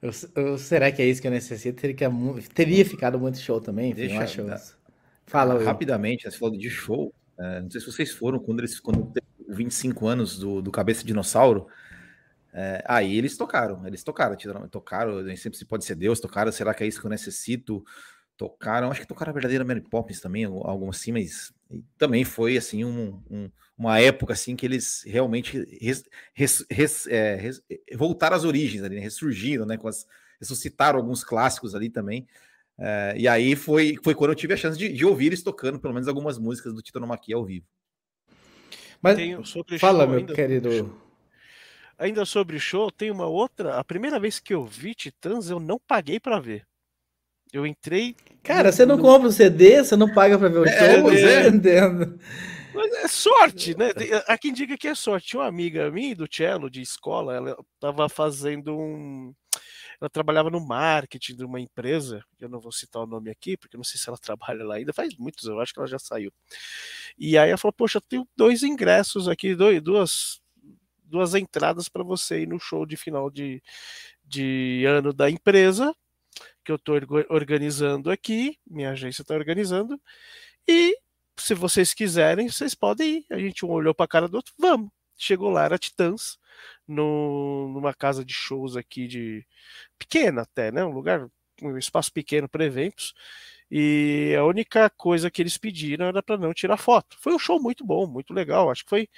[0.00, 1.80] Eu, eu, será que é isso que eu necessito?
[1.80, 2.10] Teria,
[2.54, 3.90] teria ficado muito show também.
[3.90, 4.44] Enfim, Deixa, acho...
[4.44, 4.60] da...
[5.26, 7.12] Fala, Rapidamente, você falou de show.
[7.38, 9.12] É, não sei se vocês foram quando eles quando
[9.48, 11.66] 25 anos do, do Cabeça Dinossauro.
[12.52, 14.36] É, aí eles tocaram, eles tocaram,
[14.68, 17.84] tocaram, nem sempre se pode ser Deus, tocaram, será que é isso que eu necessito?
[18.36, 21.52] Tocaram, acho que tocaram a verdadeira Mary Poppins também, algo assim, mas
[21.98, 26.04] também foi assim um, um, uma época assim que eles realmente res,
[26.34, 27.50] res, res, é,
[27.94, 29.00] voltaram às origens ali, né?
[29.00, 29.76] ressurgiram, né?
[29.76, 30.04] Com as,
[30.40, 32.26] ressuscitaram alguns clássicos ali também.
[32.76, 35.78] É, e aí foi, foi quando eu tive a chance de, de, ouvir eles tocando
[35.78, 37.66] pelo menos algumas músicas do Titanomaquia ao vivo.
[39.00, 39.18] Mas
[39.78, 41.00] fala, meu querido.
[41.96, 43.76] Ainda sobre show, tem uma outra.
[43.76, 46.64] A primeira vez que eu vi Titãs, eu não paguei para ver.
[47.52, 48.14] Eu entrei.
[48.42, 51.10] Cara, no, você não compra o CD, você não paga para ver o é, show,
[51.12, 51.48] é, é.
[51.48, 52.18] entendo.
[52.78, 53.86] Mas é sorte, né?
[54.28, 55.28] Há quem diga que é sorte.
[55.28, 59.34] Tinha uma amiga minha do cello, de escola, ela estava fazendo um.
[60.00, 63.76] Ela trabalhava no marketing de uma empresa, eu não vou citar o nome aqui, porque
[63.76, 66.32] não sei se ela trabalha lá ainda, faz muitos, eu acho que ela já saiu.
[67.18, 70.40] E aí ela falou: Poxa, eu tenho dois ingressos aqui, dois, duas,
[71.02, 73.60] duas entradas para você ir no show de final de,
[74.24, 75.92] de ano da empresa
[76.64, 76.96] que eu estou
[77.30, 80.00] organizando aqui, minha agência está organizando,
[80.68, 80.94] e
[81.38, 83.26] se vocês quiserem, vocês podem ir.
[83.30, 84.90] A gente um olhou para a cara do outro, vamos.
[85.16, 86.38] Chegou lá, era Titãs,
[86.86, 89.46] no, numa casa de shows aqui de
[89.98, 90.84] pequena até, né?
[90.84, 91.28] Um lugar,
[91.62, 93.14] um espaço pequeno para eventos.
[93.70, 97.16] E a única coisa que eles pediram era para não tirar foto.
[97.20, 98.70] Foi um show muito bom, muito legal.
[98.70, 99.08] Acho que foi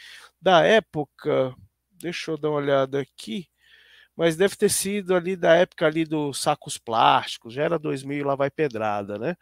[0.41, 1.55] da época.
[1.93, 3.49] Deixa eu dar uma olhada aqui
[4.17, 8.35] mas deve ter sido ali da época ali dos sacos plásticos, já era 2000 lá
[8.35, 9.37] vai pedrada, né?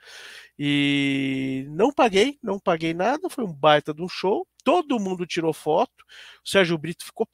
[0.59, 5.53] E não paguei, não paguei nada, foi um baita de um show, todo mundo tirou
[5.53, 6.05] foto,
[6.45, 7.29] o Sérgio Brito ficou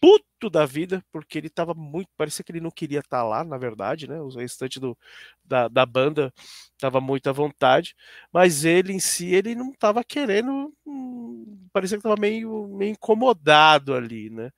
[0.00, 3.42] puto da vida, porque ele tava muito, parecia que ele não queria estar tá lá,
[3.42, 4.20] na verdade, né?
[4.20, 4.96] O restante do,
[5.44, 6.32] da, da banda
[6.78, 7.94] tava muito à vontade,
[8.32, 13.94] mas ele em si, ele não tava querendo hum, parecia que tava meio, meio incomodado
[13.94, 14.50] ali, né?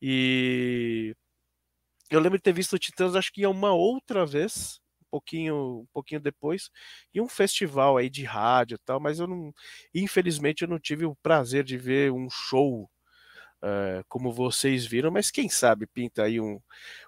[0.00, 1.14] E
[2.16, 5.86] eu lembro de ter visto o Titãs, acho que uma outra vez, um pouquinho, um
[5.92, 6.70] pouquinho depois,
[7.14, 9.52] em um festival aí de rádio e tal, mas eu não,
[9.94, 12.88] infelizmente eu não tive o prazer de ver um show
[13.62, 16.60] uh, como vocês viram, mas quem sabe pinta aí um,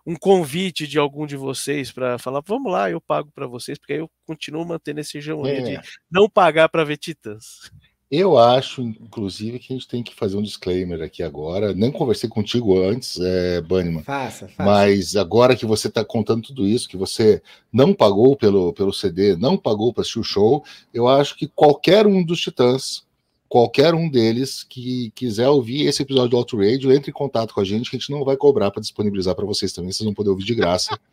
[0.07, 3.95] um convite de algum de vocês para falar, vamos lá, eu pago para vocês, porque
[3.95, 5.61] aí eu continuo mantendo esse jogo é.
[5.61, 7.71] de não pagar para ver Titãs.
[8.17, 11.75] Eu acho, inclusive, que a gente tem que fazer um disclaimer aqui agora.
[11.75, 14.05] Nem conversei contigo antes, é, Banniman.
[14.05, 14.63] Faça, faça.
[14.63, 17.43] Mas agora que você está contando tudo isso, que você
[17.73, 20.63] não pagou pelo, pelo CD, não pagou para assistir o show,
[20.93, 23.05] eu acho que qualquer um dos Titãs
[23.49, 27.61] qualquer um deles que quiser ouvir esse episódio do Auto Radio, entre em contato com
[27.61, 30.15] a gente, que a gente não vai cobrar para disponibilizar para vocês também, vocês vão
[30.15, 30.99] poder ouvir de graça.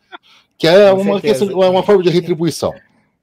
[0.58, 2.72] Que é uma, questão, é uma forma de retribuição.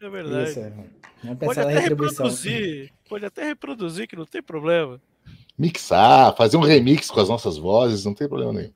[0.02, 0.50] É verdade.
[0.50, 1.36] Isso, é.
[1.36, 5.02] Pode até reproduzir, pode até reproduzir, que não tem problema.
[5.58, 8.72] Mixar, fazer um remix com as nossas vozes, não tem problema nenhum.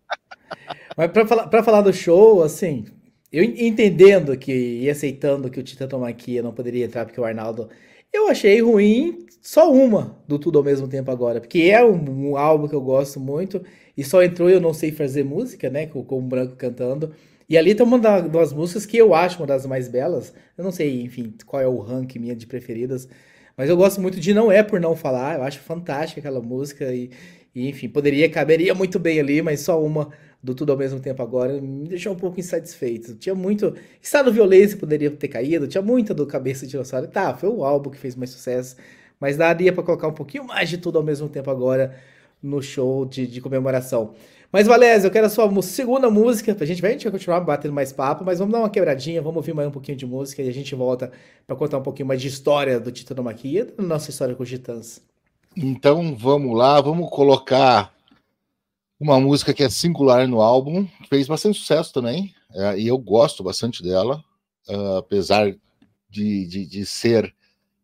[0.98, 2.86] Mas para falar, falar do show, assim,
[3.32, 7.70] eu entendendo que e aceitando que o Tita Tomaquia não poderia entrar porque o Arnaldo
[8.12, 12.38] eu achei ruim só uma do Tudo ao mesmo tempo agora, porque é um, um
[12.38, 13.64] álbum que eu gosto muito
[13.98, 17.14] e só entrou Eu Não Sei Fazer Música, né, com, com o Branco cantando.
[17.50, 20.34] E ali tem uma das músicas que eu acho uma das mais belas.
[20.58, 23.08] Eu não sei, enfim, qual é o ranking minha de preferidas,
[23.56, 25.36] mas eu gosto muito de Não É Por Não Falar.
[25.38, 27.10] Eu acho fantástica aquela música e,
[27.54, 30.10] e enfim, poderia, caberia muito bem ali, mas só uma
[30.44, 33.16] do tudo ao mesmo tempo agora me deixou um pouco insatisfeito.
[33.16, 33.74] Tinha muito.
[34.02, 37.08] Estado Violência poderia ter caído, tinha muita do Cabeça de Dinossauro.
[37.08, 38.76] Tá, foi o álbum que fez mais sucesso,
[39.20, 41.96] mas daria para colocar um pouquinho mais de tudo ao mesmo tempo agora
[42.42, 44.14] no show de, de comemoração.
[44.54, 46.56] Mas, Valézio, eu quero a sua segunda música.
[46.62, 49.20] A gente vai, a gente vai continuar batendo mais papo, mas vamos dar uma quebradinha,
[49.20, 51.12] vamos ouvir mais um pouquinho de música e a gente volta
[51.48, 55.02] para contar um pouquinho mais de história do Titanomaquia da nossa história com os Titãs.
[55.58, 57.92] Então vamos lá, vamos colocar
[59.00, 63.44] uma música que é singular no álbum, fez bastante sucesso também, é, e eu gosto
[63.44, 64.24] bastante dela,
[64.70, 65.52] uh, apesar
[66.08, 67.34] de, de, de, ser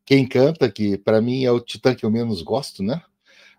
[0.06, 3.02] quem canta, que para mim é o Titã que eu menos gosto, né?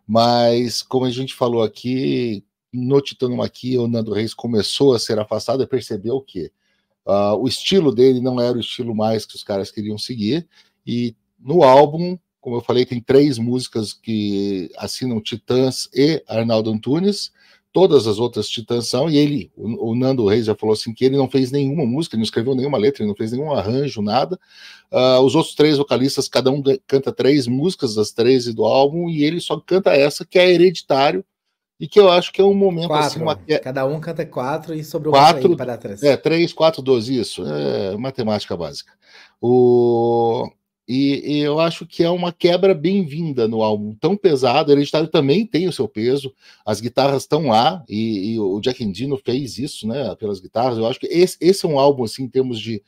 [0.07, 5.19] Mas, como a gente falou aqui, no Titã Maqui, o Nando Reis começou a ser
[5.19, 6.53] afastado e percebeu que
[7.07, 10.49] uh, o estilo dele não era o estilo mais que os caras queriam seguir,
[10.87, 17.33] e no álbum como eu falei, tem três músicas que assinam Titãs e Arnaldo Antunes.
[17.73, 21.05] Todas as outras Titãs são, e ele, o, o, Nando Reis já falou assim que
[21.05, 24.03] ele não fez nenhuma música, ele não escreveu nenhuma letra, ele não fez nenhum arranjo,
[24.03, 24.41] nada.
[24.91, 29.23] Uh, os outros três vocalistas, cada um canta três músicas das 13 do álbum, e
[29.23, 31.25] ele só canta essa, que é hereditário,
[31.81, 33.07] e que eu acho que é um momento quatro.
[33.07, 33.23] assim.
[33.23, 33.37] Uma...
[33.37, 36.03] Cada um canta quatro e sobre o quatro para trás.
[36.03, 37.43] É, três, quatro, doze, isso.
[37.47, 38.93] É matemática básica.
[39.41, 40.47] O...
[40.87, 44.71] E, e, eu acho que é uma quebra bem-vinda no álbum, tão pesado.
[44.71, 46.35] O Hereditário também tem o seu peso,
[46.67, 50.79] as guitarras estão lá, e, e, o Jack Endino fez isso, né, pelas guitarras.
[50.79, 52.83] Eu acho que esse, esse é um álbum, assim, em termos de,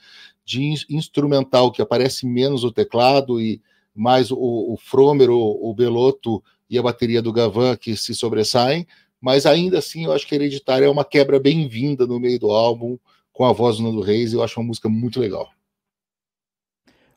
[0.45, 3.63] de instrumental, que aparece menos o teclado e
[3.95, 6.43] mais o, o Fromer, o, o Belotto
[6.73, 8.87] e a bateria do Gavan que se sobressaem,
[9.21, 12.99] mas ainda assim eu acho que Hereditário é uma quebra bem-vinda no meio do álbum,
[13.31, 15.51] com a voz do Nando Reis, eu acho uma música muito legal.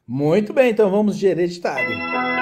[0.06, 2.35] Muito bem, então vamos de hereditário.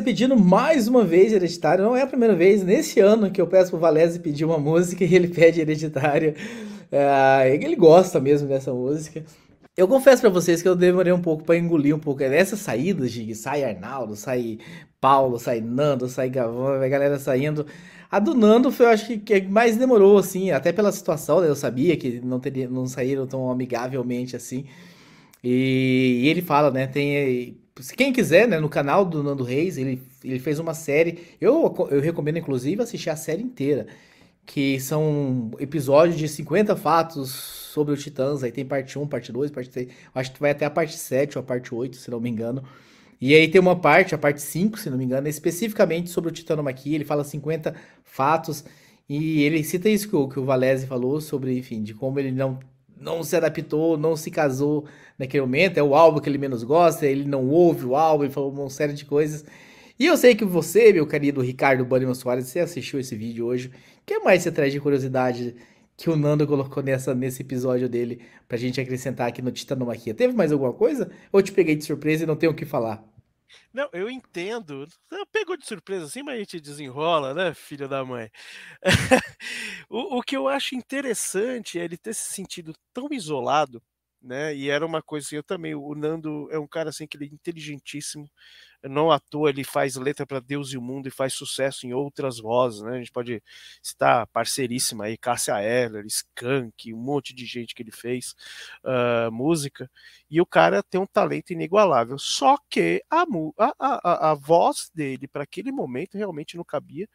[0.00, 1.84] Valese pedindo mais uma vez Hereditário.
[1.84, 5.04] Não é a primeira vez nesse ano que eu peço pro Valese pedir uma música
[5.04, 6.34] e ele pede Hereditário.
[6.90, 9.24] É, ele gosta mesmo dessa música.
[9.76, 13.12] Eu confesso para vocês que eu demorei um pouco para engolir um pouco essas saídas
[13.12, 14.58] de sai Arnaldo, sai
[15.00, 17.64] Paulo, sai Nando, sai Gavão, a galera saindo.
[18.10, 21.48] A do Nando foi, eu acho que, que mais demorou, assim, até pela situação, né?
[21.48, 24.66] Eu sabia que não, teria, não saíram tão amigavelmente assim.
[25.42, 26.86] E, e ele fala, né?
[26.86, 27.56] Tem.
[27.96, 31.18] Quem quiser, né, no canal do Nando Reis, ele, ele fez uma série.
[31.40, 33.86] Eu, eu recomendo, inclusive, assistir a série inteira.
[34.44, 38.42] Que são episódios de 50 fatos sobre os Titãs.
[38.42, 39.88] Aí tem parte 1, parte 2, parte 3.
[40.14, 42.62] Acho que vai até a parte 7 ou a parte 8, se não me engano.
[43.20, 46.32] E aí tem uma parte, a parte 5, se não me engano, especificamente sobre o
[46.32, 48.64] Titanomachia, ele fala 50 fatos,
[49.06, 52.32] e ele cita isso que o, que o Valese falou sobre, enfim, de como ele
[52.32, 52.58] não,
[53.00, 54.84] não se adaptou, não se casou
[55.18, 58.32] naquele momento, é o álbum que ele menos gosta, ele não ouve o álbum, ele
[58.32, 59.44] falou uma série de coisas.
[59.98, 63.68] E eu sei que você, meu querido Ricardo Bannerman Soares, você assistiu esse vídeo hoje.
[63.68, 63.72] O
[64.06, 65.54] que mais você traz de curiosidade
[65.96, 70.14] que o Nando colocou nessa, nesse episódio dele pra gente acrescentar aqui no Titanomaquia?
[70.14, 71.10] Teve mais alguma coisa?
[71.30, 73.09] Ou te peguei de surpresa e não tenho o que falar?
[73.72, 74.86] Não, eu entendo.
[75.32, 78.30] Pegou de surpresa assim, mas a gente desenrola, né, filho da mãe?
[79.88, 83.82] o, o que eu acho interessante é ele ter se sentido tão isolado,
[84.22, 84.54] né?
[84.54, 87.26] E era uma coisa assim, eu também, o Nando é um cara assim que ele
[87.26, 88.28] é inteligentíssimo,
[88.84, 91.92] não à toa ele faz letra para Deus e o mundo e faz sucesso em
[91.92, 92.96] outras vozes, né?
[92.96, 93.42] A gente pode
[93.82, 98.34] citar parceiríssima aí, Cássia Eller, Skank, um monte de gente que ele fez
[98.84, 99.90] uh, música.
[100.30, 102.18] E o cara tem um talento inigualável.
[102.18, 103.24] Só que a,
[103.58, 107.08] a, a, a voz dele para aquele momento realmente não cabia.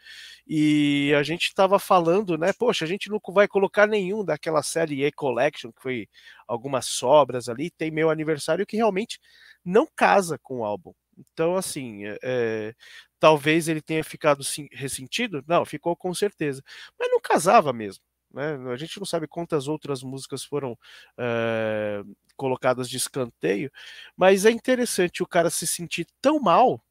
[0.48, 2.54] E a gente estava falando, né?
[2.54, 6.08] Poxa, a gente não vai colocar nenhum daquela série E Collection, que foi
[6.48, 7.72] algumas sobras ali.
[7.72, 9.20] Tem meu aniversário que realmente
[9.64, 10.94] não casa com o álbum.
[11.18, 12.74] Então, assim, é,
[13.20, 15.44] talvez ele tenha ficado ressentido.
[15.48, 16.64] Não, ficou com certeza.
[17.00, 18.04] Mas não casava mesmo.
[18.34, 18.58] Né?
[18.72, 20.78] A gente não sabe quantas outras músicas foram
[21.18, 22.04] é,
[22.36, 23.72] colocadas de escanteio,
[24.18, 26.82] mas é interessante o cara se sentir tão mal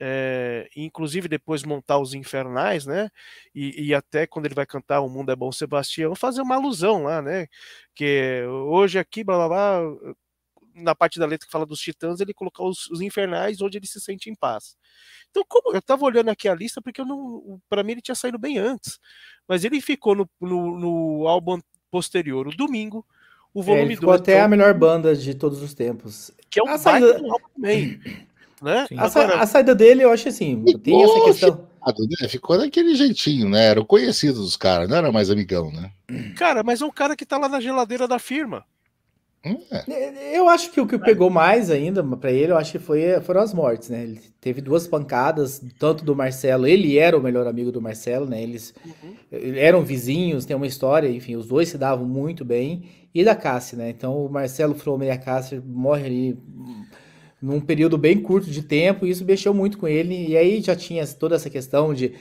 [0.00, 3.10] é, inclusive depois montar os infernais, né?
[3.54, 7.04] E, e, até quando ele vai cantar O Mundo é Bom Sebastião, fazer uma alusão
[7.04, 7.46] lá, né?
[7.94, 10.14] Que hoje aqui, blá blá blá,
[10.74, 13.86] na parte da letra que fala dos titãs, ele colocar os, os infernais onde ele
[13.86, 14.76] se sente em paz.
[15.30, 17.60] Então, como eu tava olhando aqui a lista, porque eu não.
[17.68, 18.98] para mim ele tinha saído bem antes.
[19.46, 21.60] Mas ele ficou no, no, no álbum
[21.90, 23.04] posterior, o domingo,
[23.52, 23.92] o volume 2.
[23.92, 26.30] É, ficou até então, a melhor banda de todos os tempos.
[26.48, 27.16] Que é um a saída...
[27.16, 28.00] álbum também.
[28.62, 28.86] Né?
[28.98, 29.40] A, Agora...
[29.40, 31.66] a, saída dele, eu acho assim, tem essa questão.
[32.20, 32.28] Né?
[32.28, 33.64] Ficou daquele jeitinho, né?
[33.64, 35.90] Era o conhecido dos caras, não era mais amigão, né?
[36.36, 38.62] Cara, mas é um cara que tá lá na geladeira da firma.
[39.42, 40.36] É.
[40.36, 43.40] Eu acho que o que pegou mais ainda para ele, eu acho que foi, foram
[43.40, 44.02] as mortes, né?
[44.02, 48.42] Ele teve duas pancadas, tanto do Marcelo, ele era o melhor amigo do Marcelo, né?
[48.42, 49.14] Eles uhum.
[49.56, 52.84] eram vizinhos, tem uma história, enfim, os dois se davam muito bem,
[53.14, 53.88] e da Cássia, né?
[53.88, 56.38] Então o Marcelo Frome e a Cássia morrem ali
[57.40, 60.76] num período bem curto de tempo, e isso mexeu muito com ele, e aí já
[60.76, 62.12] tinha toda essa questão de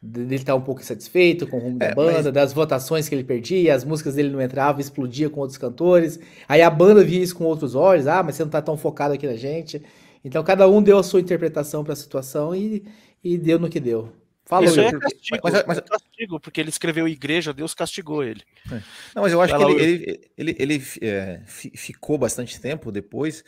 [0.00, 2.32] dele estar tá um pouco insatisfeito com o rumo é, da banda, mas...
[2.32, 6.18] das votações que ele perdia, as músicas dele não entravam, explodia com outros cantores.
[6.48, 9.14] Aí a banda via isso com outros olhos, ah, mas você não tá tão focado
[9.14, 9.82] aqui na gente.
[10.24, 12.84] Então cada um deu a sua interpretação para a situação e,
[13.22, 14.12] e deu no que deu.
[14.44, 18.42] Falou, Isso é castigo, mas, mas, é castigo, porque ele escreveu igreja, Deus castigou ele.
[18.70, 18.80] É.
[19.12, 19.66] Não, mas eu acho Ela...
[19.66, 23.42] que ele, ele, ele, ele é, ficou bastante tempo depois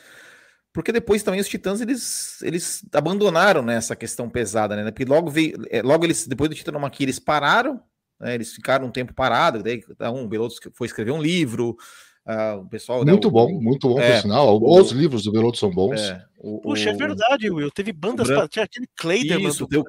[0.79, 4.93] porque depois também os Titãs eles, eles abandonaram né, essa questão pesada, né?
[4.93, 7.81] Porque logo veio, é, logo eles depois do Titanomaquia eles pararam,
[8.20, 9.83] né, eles ficaram um tempo parados, daí
[10.14, 11.76] um Beloto foi escrever um livro,
[12.24, 14.62] uh, o pessoal muito né, bom, o, muito bom, é, por sinal.
[14.62, 16.01] Os livros do Beloto são bons.
[16.01, 17.72] É, o, Puxa, é verdade, Will.
[17.72, 19.49] Teve bandas, para tinha aquele Clayderman.
[19.49, 19.85] Isso, tem o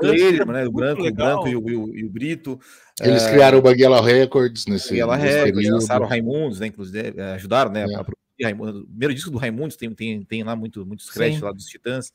[0.47, 0.65] né?
[0.65, 2.59] O branco, o branco e o, e o, Brito.
[2.99, 6.65] Eles é, criaram o Baguela Records nesse, Baguela Records, lançaram o Raimundos, né?
[6.65, 7.85] Inclusive, é, ajudaram, né?
[7.87, 7.95] É.
[7.95, 8.03] A,
[8.43, 12.11] Raimundo, primeiro disco do Raimundos tem, tem, tem lá muito, muitos créditos lá dos Titãs.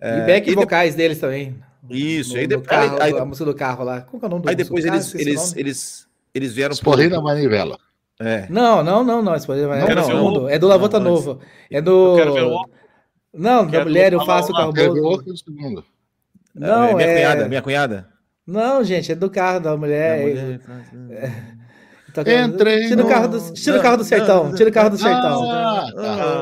[0.00, 1.56] E é, back e vocais deles também.
[1.88, 2.68] Isso, no, aí depois.
[2.68, 4.02] Carro, aí, a música do carro lá.
[4.02, 6.72] Qual é o nome do Aí depois eles, eles, eles, eles vieram.
[6.72, 7.78] Esporrei na manivela.
[8.20, 8.46] É.
[8.48, 9.34] Não, não, não, não.
[9.34, 10.08] Esporrei na manivela.
[10.08, 11.40] Não, não, é do Lavota Novo.
[11.70, 12.16] É do.
[13.32, 15.82] Não, da mulher eu faço o carro bom.
[16.54, 16.94] Não, é.
[16.94, 18.08] Minha é cunhada, minha cunhada.
[18.46, 20.20] Não, gente, é do carro da mulher.
[20.20, 20.60] mulher
[21.10, 21.61] é...
[22.12, 23.08] Tá Entrei tira, no...
[23.08, 24.54] o carro do, tira o carro do sertão.
[24.54, 25.50] Tira o carro do sertão.
[25.50, 25.86] Ah,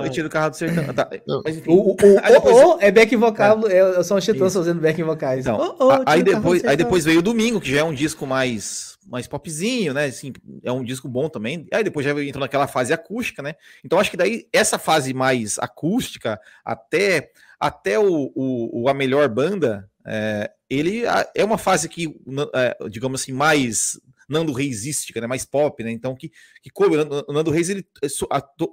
[0.03, 0.09] tá.
[0.09, 0.95] tira o carro do sertão.
[0.95, 1.09] Tá.
[1.45, 1.71] Mas enfim.
[1.71, 3.69] O, o, o, o é back vocal.
[3.69, 4.03] É.
[4.03, 5.41] São os titãs fazendo back vocais.
[5.47, 8.27] Então, oh, oh, aí, depois, aí depois veio o domingo, que já é um disco
[8.27, 10.07] mais, mais popzinho, né?
[10.07, 10.33] Assim,
[10.65, 11.67] é um disco bom também.
[11.73, 13.55] Aí depois já entrou naquela fase acústica, né?
[13.85, 19.29] Então acho que daí essa fase mais acústica, até até o, o, o A Melhor
[19.29, 21.03] Banda, é, ele
[21.35, 22.17] é uma fase que,
[22.55, 24.01] é, digamos assim, mais
[24.31, 25.91] Nando Reisística, né, mais pop, né?
[25.91, 26.31] Então, que,
[26.63, 26.97] que coube.
[26.97, 27.87] O Nando Reis ele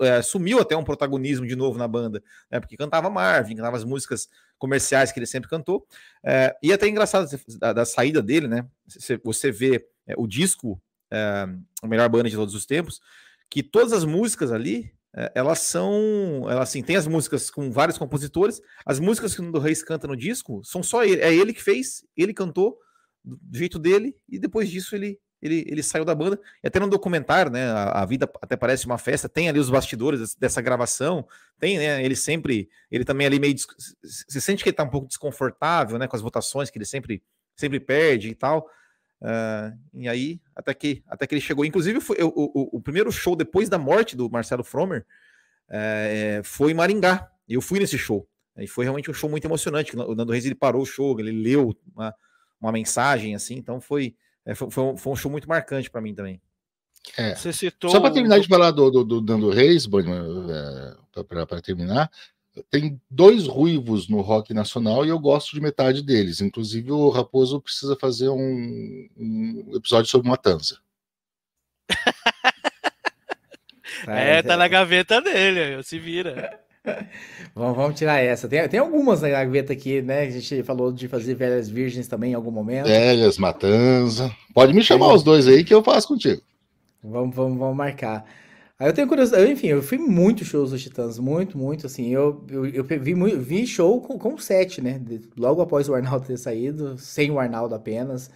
[0.01, 2.59] é, sumiu até um protagonismo de novo na banda, né?
[2.59, 5.85] Porque cantava Marvin, cantava as músicas comerciais que ele sempre cantou.
[6.23, 7.27] É, e até engraçado
[7.59, 8.65] da, da, saída dele, né?
[9.23, 10.81] Você, vê é, o disco,
[11.11, 13.01] a melhor banda de todos os tempos,
[13.49, 14.93] que todas as músicas ali
[15.33, 19.57] elas são, elas assim, tem as músicas com vários compositores, as músicas que o Nando
[19.57, 22.77] Reis canta no disco são só ele, é ele que fez, ele cantou
[23.23, 26.89] do jeito dele e depois disso ele ele, ele saiu da banda, e até no
[26.89, 31.27] documentário, né, a, a, vida até parece uma festa, tem ali os bastidores dessa gravação,
[31.59, 35.07] tem, né, ele sempre, ele também ali meio, se sente que ele tá um pouco
[35.07, 37.23] desconfortável, né, com as votações que ele sempre,
[37.55, 38.67] sempre perde e tal,
[39.21, 43.11] uh, e aí, até que, até que ele chegou, inclusive foi, o, o, o primeiro
[43.11, 45.05] show depois da morte do Marcelo Fromer
[45.69, 48.27] uh, foi em Maringá, eu fui nesse show,
[48.57, 51.31] e foi realmente um show muito emocionante, o Nando Reis, ele parou o show, ele
[51.31, 52.15] leu uma,
[52.59, 54.15] uma mensagem, assim, então foi
[54.47, 56.41] é, foi, foi, um show muito marcante para mim também.
[57.17, 57.35] É.
[57.35, 57.89] Você citou...
[57.89, 62.09] Só para terminar de falar do, do, do Dando Reis, é, para terminar,
[62.71, 66.39] tem dois ruivos no rock nacional e eu gosto de metade deles.
[66.39, 70.79] Inclusive, o Raposo precisa fazer um, um episódio sobre Matanza.
[74.07, 76.57] é, tá na gaveta dele, se vira.
[77.55, 78.47] Vamos, vamos, tirar essa.
[78.47, 80.21] Tem, tem algumas na gaveta aqui, né?
[80.21, 82.87] A gente falou de fazer velhas virgens também em algum momento.
[82.87, 84.31] Velhas, Matanza.
[84.53, 86.41] Pode me chamar os dois aí que eu faço contigo.
[87.03, 88.25] Vamos, vamos, vamos marcar.
[88.79, 92.45] Aí eu tenho curiosidade, enfim, eu fui muito shows dos Titãs, muito, muito, assim, eu,
[92.47, 95.01] eu, eu vi, vi show com, com set, né,
[95.35, 98.29] logo após o Arnaldo ter saído, sem o Arnaldo apenas,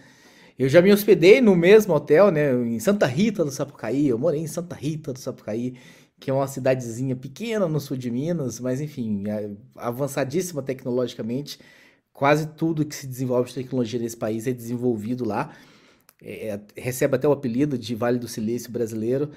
[0.58, 4.40] eu já me hospedei no mesmo hotel, né, em Santa Rita do Sapucaí, eu morei
[4.40, 5.74] em Santa Rita do Sapucaí,
[6.22, 11.58] que é uma cidadezinha pequena no sul de Minas, mas enfim, é avançadíssima tecnologicamente.
[12.12, 15.50] Quase tudo que se desenvolve de tecnologia nesse país é desenvolvido lá.
[16.22, 19.30] É, é, recebe até o apelido de Vale do Silício brasileiro.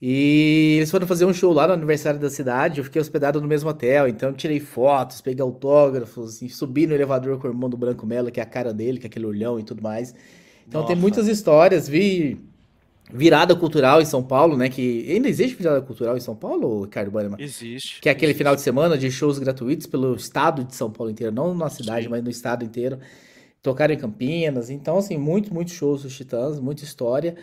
[0.00, 2.78] E eles foram fazer um show lá no aniversário da cidade.
[2.78, 7.46] Eu fiquei hospedado no mesmo hotel, então tirei fotos, peguei autógrafos, subi no elevador com
[7.46, 9.62] o irmão do Branco Melo, que é a cara dele, que é aquele olhão e
[9.62, 10.14] tudo mais.
[10.66, 10.94] Então Nossa.
[10.94, 11.86] tem muitas histórias.
[11.86, 12.40] Vi
[13.12, 14.68] virada cultural em São Paulo, né?
[14.68, 17.42] Que ainda existe virada cultural em São Paulo, Ricardo Bannerman?
[17.42, 18.00] Existe.
[18.00, 18.38] Que é aquele existe.
[18.38, 22.04] final de semana de shows gratuitos pelo estado de São Paulo inteiro, não na cidade,
[22.04, 22.10] Sim.
[22.10, 22.98] mas no estado inteiro.
[23.62, 27.36] Tocaram em Campinas, então, assim, muito, muitos shows dos Titãs, muita história.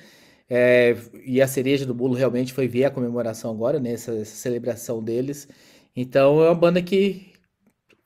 [0.50, 3.94] É, e a cereja do bolo realmente foi ver a comemoração agora, né?
[3.94, 5.48] Essa, essa celebração deles.
[5.96, 7.28] Então, é uma banda que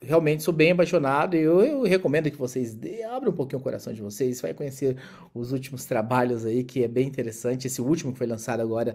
[0.06, 2.76] realmente sou bem apaixonado e eu, eu, recomendo que vocês
[3.10, 4.96] abram um pouquinho o coração de vocês, vai conhecer
[5.34, 7.66] os últimos trabalhos aí, que é bem interessante.
[7.66, 8.94] Esse último que foi lançado agora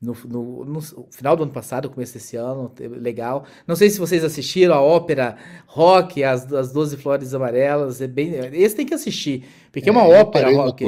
[0.00, 0.80] no, no, no,
[1.10, 3.46] final do ano passado, começo desse ano, legal.
[3.66, 5.36] Não sei se vocês assistiram a ópera
[5.66, 8.34] rock, as, as 12 Flores Amarelas, é bem.
[8.52, 10.84] Esse tem que assistir, porque é, é uma ópera rock.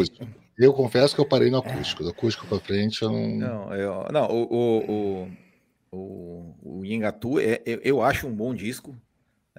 [0.59, 2.03] Eu confesso que eu parei no acústico.
[2.03, 3.29] Do acústico para frente eu não.
[3.29, 5.29] Não, eu, não o, o,
[5.93, 8.95] o, o, o Yingatu, é, eu, eu acho um bom disco.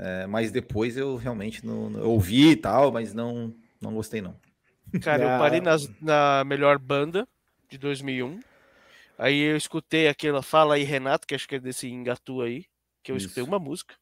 [0.02, 4.34] É, mas depois eu realmente não, não, ouvi e tal, mas não, não gostei não.
[5.02, 7.28] Cara, eu parei nas, na melhor banda
[7.70, 8.40] de 2001.
[9.18, 12.66] Aí eu escutei aquela Fala aí Renato, que acho que é desse Engatu aí,
[13.04, 13.28] que eu Isso.
[13.28, 13.94] escutei uma música.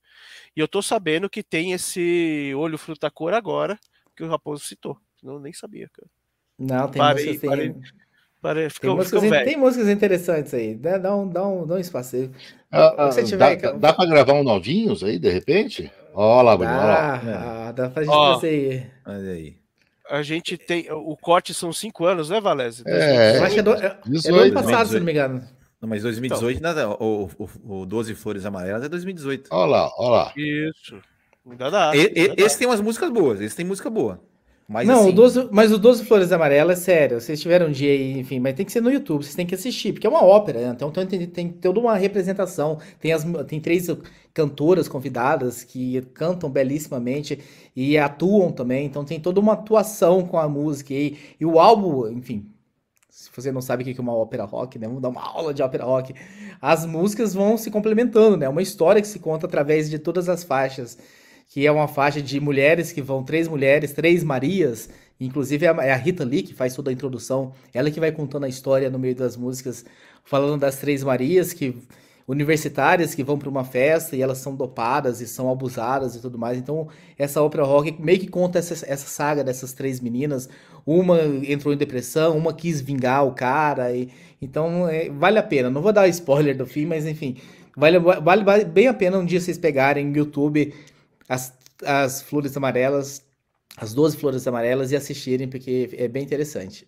[0.55, 3.79] E eu tô sabendo que tem esse Olho Fruta Cor agora,
[4.15, 4.99] que o Raposo citou.
[5.23, 6.07] Eu nem sabia, cara.
[6.59, 7.75] Não, tem parei, músicas, parei,
[8.69, 10.75] ficou, tem, músicas, ficou tem músicas interessantes aí.
[10.75, 12.29] Dá, dá, um, dá, um, dá um espaço.
[12.71, 15.91] Ah, ah, tiver, dá, dá para gravar um novinhos aí, de repente?
[16.13, 16.73] Olha lá, Bruno.
[16.73, 19.13] Ah, dá pra gente Ó, fazer aí.
[19.13, 19.55] Olha aí.
[20.09, 20.87] A gente tem.
[20.91, 22.83] O corte são cinco anos, né, Valézio?
[22.87, 25.43] É, acho que é do, é, é do ano passado, se não me engano.
[25.81, 29.49] Não, mas 2018, então, nada, o, o, o 12 Flores Amarelas é 2018.
[29.51, 30.33] Olha lá, olha lá.
[30.35, 30.99] Isso.
[31.47, 31.95] Ainda dá.
[31.95, 32.59] E, ainda esse dá.
[32.59, 34.19] tem umas músicas boas, esse tem música boa.
[34.67, 35.09] Mas, não, assim...
[35.09, 37.21] o 12, mas o 12 Flores Amarelas, é sério.
[37.21, 39.55] Vocês tiveram um dia aí, enfim, mas tem que ser no YouTube, vocês têm que
[39.55, 40.75] assistir, porque é uma ópera, né?
[40.75, 42.77] Então tem, tem toda uma representação.
[42.99, 43.87] Tem, as, tem três
[44.33, 47.39] cantoras convidadas que cantam belíssimamente
[47.73, 50.93] e atuam também, então tem toda uma atuação com a música.
[50.93, 52.51] E, e o álbum, enfim,
[53.09, 54.85] se você não sabe o que é uma ópera rock, né?
[54.85, 56.13] Vamos dar uma aula de ópera rock.
[56.61, 58.45] As músicas vão se complementando, né?
[58.45, 60.97] É uma história que se conta através de todas as faixas
[61.47, 64.89] que é uma faixa de mulheres que vão, três mulheres, três Marias,
[65.19, 68.45] inclusive é, é a Rita Lee que faz toda a introdução, ela que vai contando
[68.45, 69.85] a história no meio das músicas,
[70.23, 71.75] falando das três Marias que
[72.27, 76.37] universitárias que vão para uma festa e elas são dopadas e são abusadas e tudo
[76.37, 76.57] mais.
[76.57, 80.49] Então, essa ópera rock meio que conta essa, essa saga dessas três meninas.
[80.85, 83.95] Uma entrou em depressão, uma quis vingar o cara.
[83.95, 84.09] E,
[84.41, 85.69] então, é, vale a pena.
[85.69, 87.37] Não vou dar spoiler do fim, mas enfim,
[87.77, 90.73] vale, vale, vale bem a pena um dia vocês pegarem no YouTube
[91.27, 91.53] as,
[91.83, 93.23] as flores amarelas,
[93.77, 96.87] as 12 flores amarelas e assistirem, porque é bem interessante.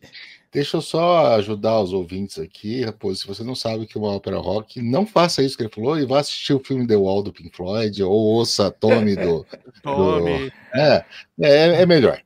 [0.51, 3.21] Deixa eu só ajudar os ouvintes aqui, Raposo.
[3.21, 5.71] Se você não sabe o que é uma ópera rock, não faça isso que ele
[5.71, 9.45] falou e vá assistir o filme The Wall do Pink Floyd ou ouça Tommy do.
[9.83, 10.49] Tommy.
[10.49, 10.53] Do...
[10.73, 11.05] É,
[11.39, 12.19] é, é melhor.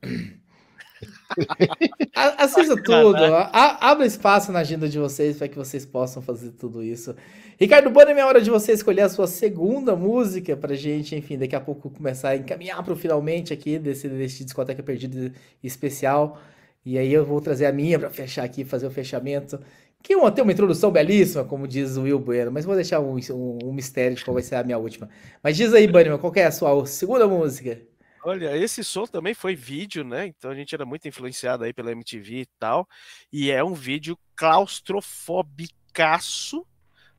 [2.14, 3.18] Assista tudo.
[3.52, 7.14] abra espaço na agenda de vocês para que vocês possam fazer tudo isso.
[7.58, 11.54] Ricardo Bona, é hora de você escolher a sua segunda música pra gente, enfim, daqui
[11.54, 15.32] a pouco começar a encaminhar pro finalmente aqui desse, desse discoteca perdida
[15.62, 16.40] especial.
[16.84, 19.58] E aí eu vou trazer a minha para fechar aqui, fazer o fechamento.
[20.02, 23.58] Que tem uma introdução belíssima, como diz o Will Bueno, mas vou deixar um, um,
[23.64, 25.08] um mistério de qual vai ser a minha última.
[25.42, 27.80] Mas diz aí, Bunnyman, qual é a sua segunda música?
[28.24, 30.26] Olha, esse som também foi vídeo, né?
[30.26, 32.88] Então a gente era muito influenciado aí pela MTV e tal.
[33.32, 36.66] E é um vídeo claustrofobicaço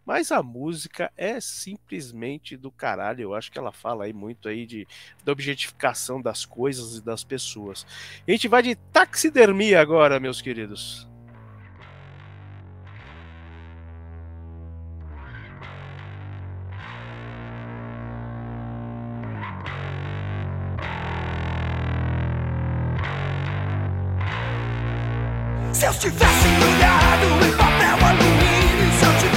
[0.05, 3.23] mas a música é simplesmente do caralho.
[3.23, 4.87] Eu acho que ela fala aí muito aí de
[5.23, 7.85] da objetificação das coisas e das pessoas.
[8.27, 11.07] a gente vai de taxidermia agora, meus queridos.
[25.75, 29.34] Se eu tivesse olhado em papel alumínio, se eu tivesse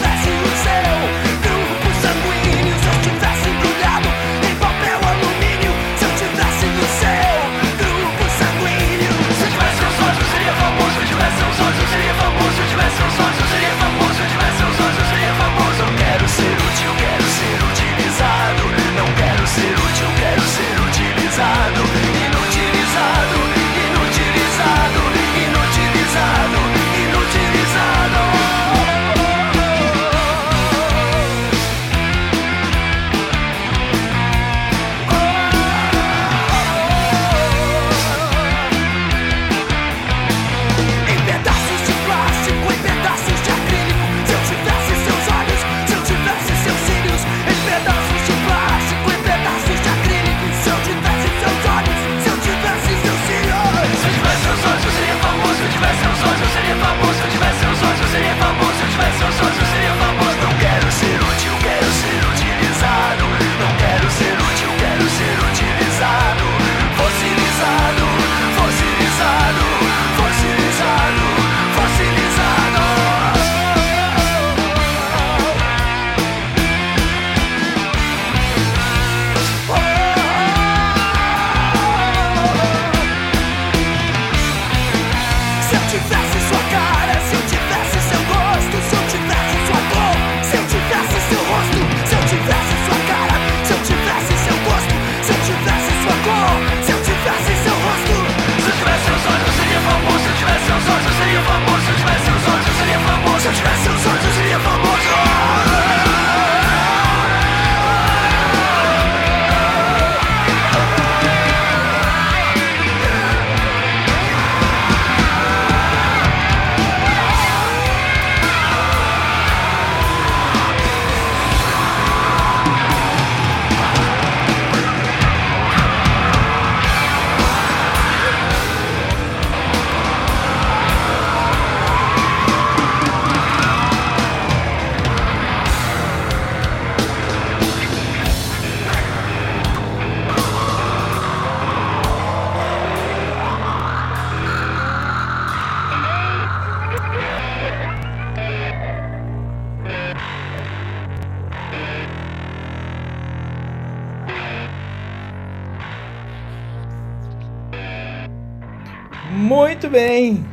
[159.48, 160.44] Muito bem.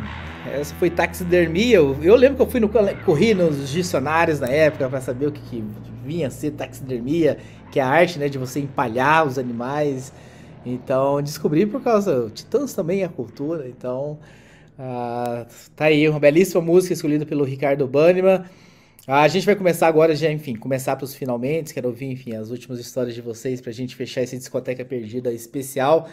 [0.50, 1.76] Essa foi taxidermia.
[1.76, 2.70] Eu, eu lembro que eu fui no
[3.04, 5.64] corri nos dicionários na época para saber o que, que,
[6.06, 7.38] vinha a ser taxidermia,
[7.74, 10.14] que é a arte, né, de você empalhar os animais.
[10.66, 13.68] Então descobri por causa Titãs também a cultura.
[13.68, 14.18] Então
[14.80, 18.46] ah, tá aí uma belíssima música escolhida pelo Ricardo Banniman.
[19.06, 21.74] Ah, a gente vai começar agora já, enfim, começar para os finalmente.
[21.74, 25.34] Quero ouvir, enfim, as últimas histórias de vocês para a gente fechar esse discoteca perdida
[25.34, 26.08] especial.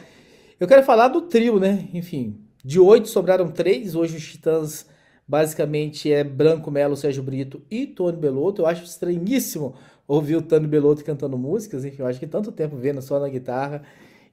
[0.58, 1.88] Eu quero falar do trio, né?
[1.94, 3.94] Enfim, de oito sobraram três.
[3.94, 4.86] Hoje os Titãs
[5.26, 8.62] basicamente é Branco Melo, Sérgio Brito e Tony Belotto.
[8.62, 9.74] Eu acho estranhíssimo
[10.06, 11.84] ouvir o Tony Belotto cantando músicas.
[11.84, 13.82] Enfim, eu acho que tanto tempo vendo só na guitarra.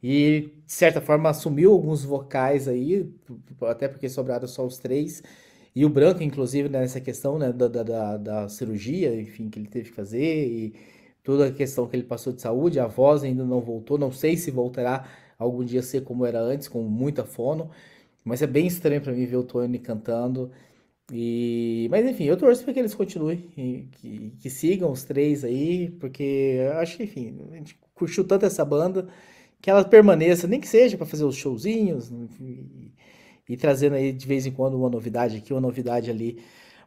[0.01, 3.11] E, de certa forma, assumiu alguns vocais aí,
[3.61, 5.21] até porque sobraram só os três.
[5.75, 9.67] E o Branco, inclusive, né, nessa questão né, da, da, da, cirurgia, enfim, que ele
[9.67, 10.47] teve que fazer.
[10.47, 10.73] E
[11.23, 14.37] toda a questão que ele passou de saúde, a voz ainda não voltou, não sei
[14.37, 15.05] se voltará
[15.37, 17.69] algum dia a ser como era antes, com muita fono,
[18.23, 20.51] mas é bem estranho para mim ver o Tony cantando.
[21.11, 23.37] E, mas enfim, eu torço para que eles continuem,
[23.91, 28.63] que, que sigam os três aí, porque acho que, enfim, a gente curtiu tanto essa
[28.63, 29.07] banda,
[29.61, 32.93] que ela permaneça, nem que seja para fazer os showzinhos e,
[33.47, 36.39] e, trazendo aí de vez em quando uma novidade aqui, uma novidade ali.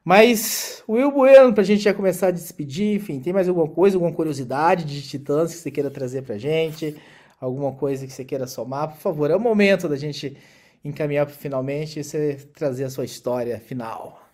[0.05, 4.13] Mas, Will Bueno, pra gente já começar a despedir, enfim, tem mais alguma coisa, alguma
[4.13, 6.97] curiosidade de Titãs que você queira trazer pra gente?
[7.41, 8.89] Alguma coisa que você queira somar?
[8.89, 10.37] Por favor, é o momento da gente
[10.85, 14.29] encaminhar para finalmente e você trazer a sua história final.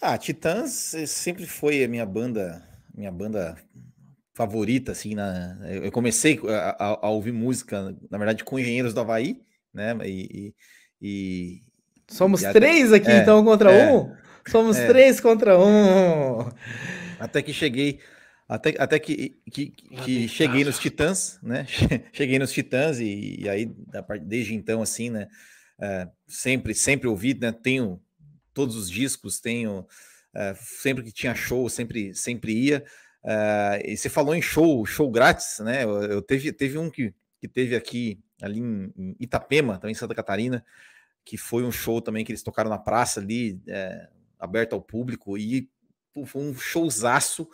[0.00, 2.62] Ah, Titãs sempre foi a minha banda,
[2.94, 3.56] minha banda
[4.34, 9.00] favorita, assim, na, eu comecei a, a, a ouvir música, na verdade, com Engenheiros do
[9.00, 9.42] Havaí,
[9.74, 10.54] né, e...
[11.00, 11.60] e
[12.08, 14.12] Somos e três até, aqui, é, então, contra é, um?
[14.48, 16.50] Somos é, três contra um!
[17.18, 18.00] Até que cheguei...
[18.50, 21.64] Até, até que, que, que cheguei nos Titãs, né?
[22.12, 23.72] cheguei nos Titãs e, e, aí,
[24.22, 25.28] desde então, assim, né?
[25.80, 27.52] É, sempre, sempre ouvi, né?
[27.52, 28.02] Tenho
[28.52, 29.86] todos os discos, tenho...
[30.34, 32.84] É, sempre que tinha show, sempre, sempre ia.
[33.22, 35.84] Uh, e você falou em show, show grátis, né?
[35.84, 39.96] Eu, eu, teve, teve um que, que teve aqui ali em, em, Itapema, também em
[39.96, 40.64] Santa Catarina,
[41.24, 44.08] que foi um show também que eles tocaram na praça ali, é,
[44.40, 45.70] aberto ao público, e
[46.12, 47.48] pô, foi um showzaço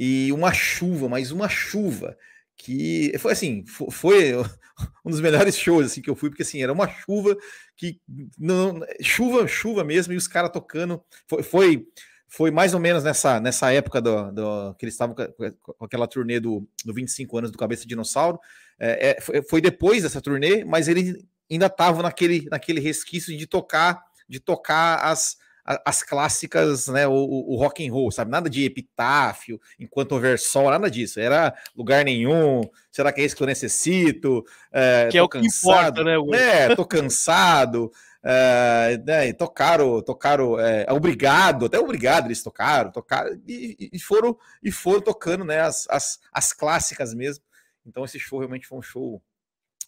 [0.00, 2.16] e uma chuva, mas uma chuva
[2.56, 4.32] que foi assim, foi
[5.04, 7.36] um dos melhores shows assim que eu fui, porque assim, era uma chuva
[7.76, 8.00] que
[8.38, 11.86] não chuva, chuva mesmo e os caras tocando, foi, foi
[12.30, 16.38] foi mais ou menos nessa, nessa época do, do que eles estavam com, aquela turnê
[16.38, 18.38] do, do 25 anos do Cabeça de Dinossauro.
[18.78, 23.46] É, é, foi, foi, depois dessa turnê, mas eles ainda estavam naquele, naquele resquício de
[23.46, 25.38] tocar de tocar as,
[25.84, 28.30] as clássicas, né, o, o, rock and roll, sabe?
[28.30, 31.20] Nada de epitáfio, enquanto houver sol, nada disso.
[31.20, 32.62] Era lugar nenhum.
[32.90, 34.44] Será que é isso que eu necessito?
[34.72, 36.38] É, que é o cansado, que importa, né?
[36.38, 37.92] É, tô cansado.
[38.22, 44.72] É, né, tocaram, tocaram, é, obrigado, até obrigado eles tocaram, tocaram e, e, foram e
[44.72, 47.44] foram tocando, né, as, as, as clássicas mesmo.
[47.86, 49.22] Então esse show realmente foi um show,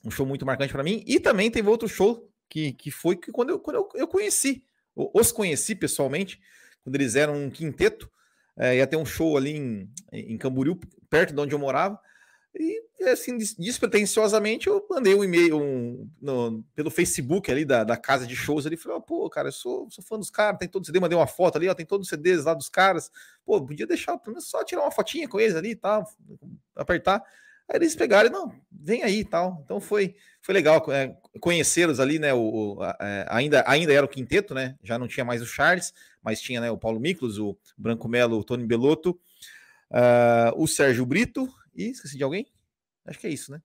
[0.05, 1.03] um show muito marcante para mim.
[1.07, 4.63] E também teve outro show que, que foi que quando eu, quando eu, eu conheci,
[4.95, 6.41] os conheci pessoalmente,
[6.83, 8.11] quando eles eram um quinteto,
[8.57, 10.79] é, ia ter um show ali em, em Camboriú,
[11.09, 11.99] perto de onde eu morava.
[12.55, 18.27] E assim, despretensiosamente, eu mandei um e-mail um, no, pelo Facebook ali da, da casa
[18.27, 18.77] de shows ali.
[18.77, 21.27] Falei, oh, pô, cara, eu sou, sou fã dos caras, tem todo CD, mandei uma
[21.27, 23.11] foto ali, ó, tem todos os CDs lá dos caras.
[23.45, 26.05] Pô, podia deixar, pelo menos só tirar uma fotinha com eles ali e tal,
[26.75, 27.23] apertar.
[27.71, 29.63] Aí eles pegaram e não, vem aí e tal.
[29.65, 32.35] Então foi, foi legal é, conhecê-los ali, né?
[32.35, 32.41] O,
[32.79, 34.75] o é, ainda, ainda era o quinteto, né?
[34.83, 38.39] Já não tinha mais o Charles, mas tinha né, o Paulo Miklos, o Branco Melo,
[38.39, 39.11] o Tony Belotto,
[39.91, 42.49] uh, o Sérgio Brito e esqueci de alguém?
[43.07, 43.63] Acho que é isso, né?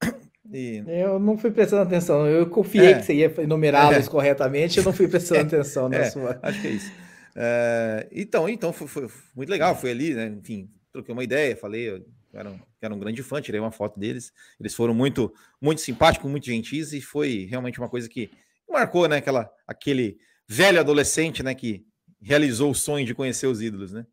[0.52, 0.82] E...
[0.86, 2.98] Eu não fui prestando atenção, eu confiei é.
[2.98, 4.10] que você ia enumerá-los é.
[4.10, 6.10] corretamente, eu não fui prestando atenção na é.
[6.10, 6.40] sua.
[6.42, 6.90] Acho que é isso.
[7.36, 10.26] É, então, então foi, foi, muito legal, fui ali, né?
[10.26, 13.98] Enfim, troquei uma ideia, falei, eu era um, era um grande fã, tirei uma foto
[13.98, 14.32] deles.
[14.58, 18.30] Eles foram muito, muito simpáticos, muito gentis, e foi realmente uma coisa que
[18.68, 19.18] marcou, né?
[19.18, 20.18] Aquela, aquele
[20.48, 21.54] velho adolescente, né?
[21.54, 21.84] Que
[22.20, 24.06] realizou o sonho de conhecer os ídolos, né?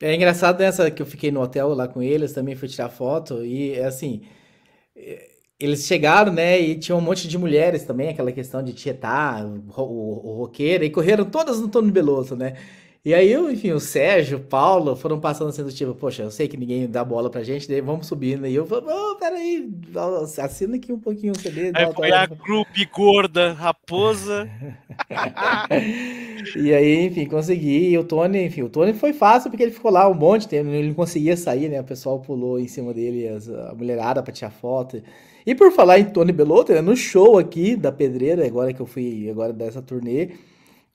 [0.00, 3.44] É engraçado nessa que eu fiquei no hotel lá com eles, também fui tirar foto,
[3.44, 4.22] e é assim,
[4.94, 9.44] é, eles chegaram, né, e tinha um monte de mulheres também, aquela questão de tietar,
[9.44, 12.56] o, o, o roqueiro, e correram todas no Tony Beloso, né?
[13.08, 16.46] E aí, enfim, o Sérgio, o Paulo foram passando assim do tipo, poxa, eu sei
[16.46, 18.46] que ninguém dá bola pra gente, daí vamos subindo.
[18.46, 19.66] E eu falei, oh, peraí,
[20.36, 21.72] assina aqui um pouquinho o CD.
[21.74, 24.46] Aí foi a grupo gorda, raposa.
[26.54, 27.92] e aí, enfim, consegui.
[27.92, 30.48] E o Tony, enfim, o Tony foi fácil porque ele ficou lá um monte de
[30.48, 31.80] tempo, ele não conseguia sair, né?
[31.80, 33.26] O pessoal pulou em cima dele,
[33.70, 35.02] a mulherada pra tirar foto.
[35.46, 38.86] E por falar em Tony Belotto, né, no show aqui da Pedreira, agora que eu
[38.86, 40.28] fui, agora dessa turnê,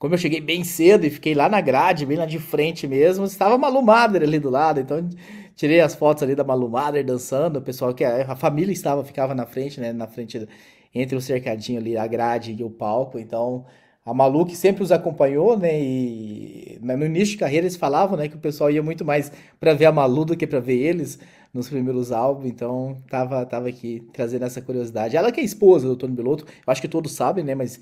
[0.04, 3.24] como eu cheguei bem cedo e fiquei lá na grade, bem lá de frente mesmo,
[3.24, 5.08] estava a Malu Mader ali do lado, então
[5.56, 9.34] tirei as fotos ali da Malu Mader dançando, o pessoal que a, família estava, ficava
[9.34, 10.46] na frente, né, na frente
[10.94, 13.64] entre o cercadinho ali, a grade e o palco, então
[14.04, 18.28] a Malu que sempre os acompanhou, né, e no início de carreira eles falavam, né,
[18.28, 21.18] que o pessoal ia muito mais para ver a Malu do que para ver eles
[21.50, 25.16] nos primeiros álbuns, então tava, tava aqui trazendo essa curiosidade.
[25.16, 27.80] Ela que é esposa do Tony Belotto, eu acho que todos sabem, né, mas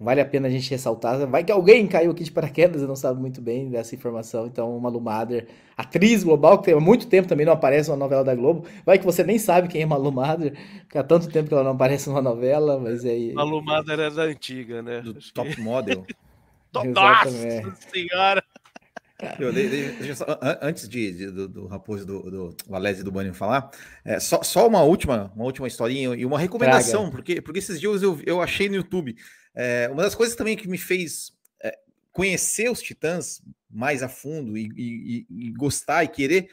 [0.00, 1.26] Vale a pena a gente ressaltar.
[1.26, 4.46] Vai que alguém caiu aqui de paraquedas e não sabe muito bem dessa informação.
[4.46, 5.46] Então, Malu Mader,
[5.76, 8.66] atriz global, que há muito tempo também não aparece numa novela da Globo.
[8.86, 10.54] Vai que você nem sabe quem é Malu Mader,
[10.84, 13.34] porque há tanto tempo que ela não aparece numa novela, mas aí...
[13.34, 15.02] Malu Mader é da antiga, né?
[15.02, 16.06] Do Top Model.
[16.72, 17.30] Nossa
[17.92, 18.42] senhora!
[19.38, 20.24] Eu, só,
[20.62, 23.70] antes de, de do, do, Raposo, do, do Valese e do Banho falar,
[24.02, 28.02] é, só, só uma última, uma última historinha e uma recomendação, porque, porque esses dias
[28.02, 29.14] eu, eu achei no YouTube.
[29.54, 31.32] É, uma das coisas também que me fez
[31.62, 31.78] é,
[32.12, 36.50] conhecer os Titãs mais a fundo e, e, e gostar e querer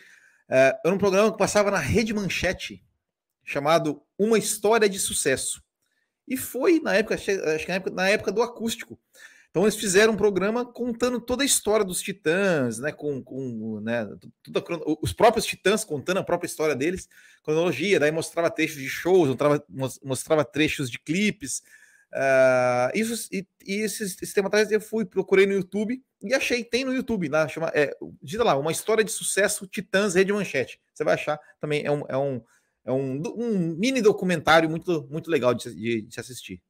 [0.49, 2.84] é, era um programa que passava na Rede Manchete,
[3.44, 5.61] chamado Uma História de Sucesso.
[6.28, 8.99] E foi na época, acho que na época, na época do acústico.
[9.49, 14.07] Então eles fizeram um programa contando toda a história dos Titãs, né, com, com né,
[14.44, 14.64] toda,
[15.02, 17.07] os próprios Titãs contando a própria história deles,
[17.44, 19.65] cronologia, daí mostrava trechos de shows, mostrava,
[20.03, 21.64] mostrava trechos de clipes.
[22.14, 26.86] Uh, isso, e, e esse, tempo atrás eu fui, procurei no YouTube e achei, tem
[26.86, 30.80] no YouTube, lá, chama, é, diz lá, uma história de sucesso Titãs Rede Manchete.
[30.94, 32.42] Você vai achar também, é um, é um,
[32.86, 36.62] é um, um mini documentário muito, muito legal de, de, de se assistir.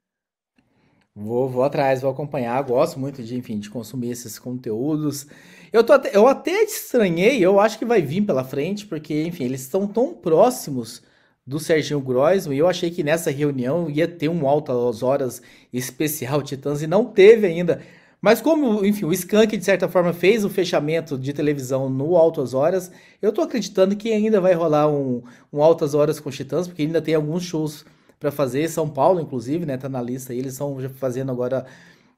[1.19, 2.61] Vou, vou atrás, vou acompanhar.
[2.61, 5.25] Gosto muito de, enfim, de consumir esses conteúdos.
[5.73, 9.45] Eu, tô até, eu até estranhei, eu acho que vai vir pela frente, porque, enfim,
[9.45, 11.01] eles estão tão próximos
[11.47, 15.41] do Serginho Groisman, e eu achei que nessa reunião ia ter um altas horas
[15.71, 17.81] especial Titãs, e não teve ainda.
[18.21, 22.53] Mas como, enfim, o Skank, de certa forma, fez o fechamento de televisão no Altas
[22.53, 22.91] Horas,
[23.21, 25.21] eu tô acreditando que ainda vai rolar um,
[25.53, 27.85] um Altas Horas com Titãs, porque ainda tem alguns shows
[28.19, 28.67] para fazer.
[28.69, 29.77] São Paulo, inclusive, né?
[29.77, 30.39] Tá na lista aí.
[30.39, 31.65] Eles estão fazendo agora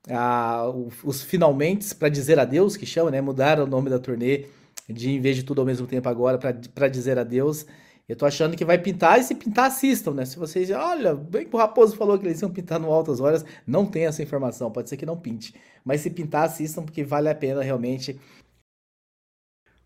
[0.09, 0.71] a,
[1.03, 3.21] os finalmente para dizer adeus, que chama, né?
[3.21, 4.45] Mudaram o nome da turnê
[4.87, 6.39] de em vez de tudo ao mesmo tempo agora
[6.73, 7.65] para dizer adeus.
[8.09, 10.25] Eu tô achando que vai pintar e se pintar, assistam, né?
[10.25, 13.45] Se vocês, olha, bem que o Raposo falou que eles iam pintar no Altas Horas,
[13.67, 15.53] não tem essa informação, pode ser que não pinte.
[15.85, 18.19] Mas se pintar, assistam, porque vale a pena realmente.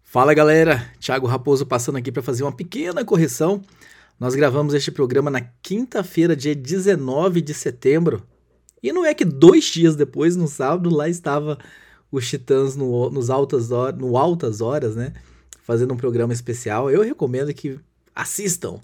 [0.02, 3.62] Fala galera, Thiago Raposo passando aqui para fazer uma pequena correção.
[4.18, 8.26] Nós gravamos este programa na quinta-feira, dia 19 de setembro.
[8.82, 11.58] E não é que dois dias depois, no sábado, lá estava
[12.10, 13.68] os Titãs no, nos altas
[13.98, 15.12] no Altas Horas, né?
[15.62, 16.90] Fazendo um programa especial.
[16.90, 17.82] Eu recomendo que
[18.16, 18.80] assistam.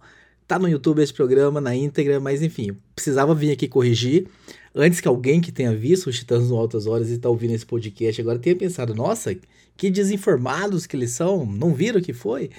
[0.48, 4.28] Tá no YouTube esse programa, na íntegra, mas enfim, precisava vir aqui corrigir.
[4.74, 7.66] Antes que alguém que tenha visto os Titãs no Altas Horas e tá ouvindo esse
[7.66, 9.36] podcast agora tenha pensado, nossa,
[9.78, 12.50] que desinformados que eles são, não viram o que foi?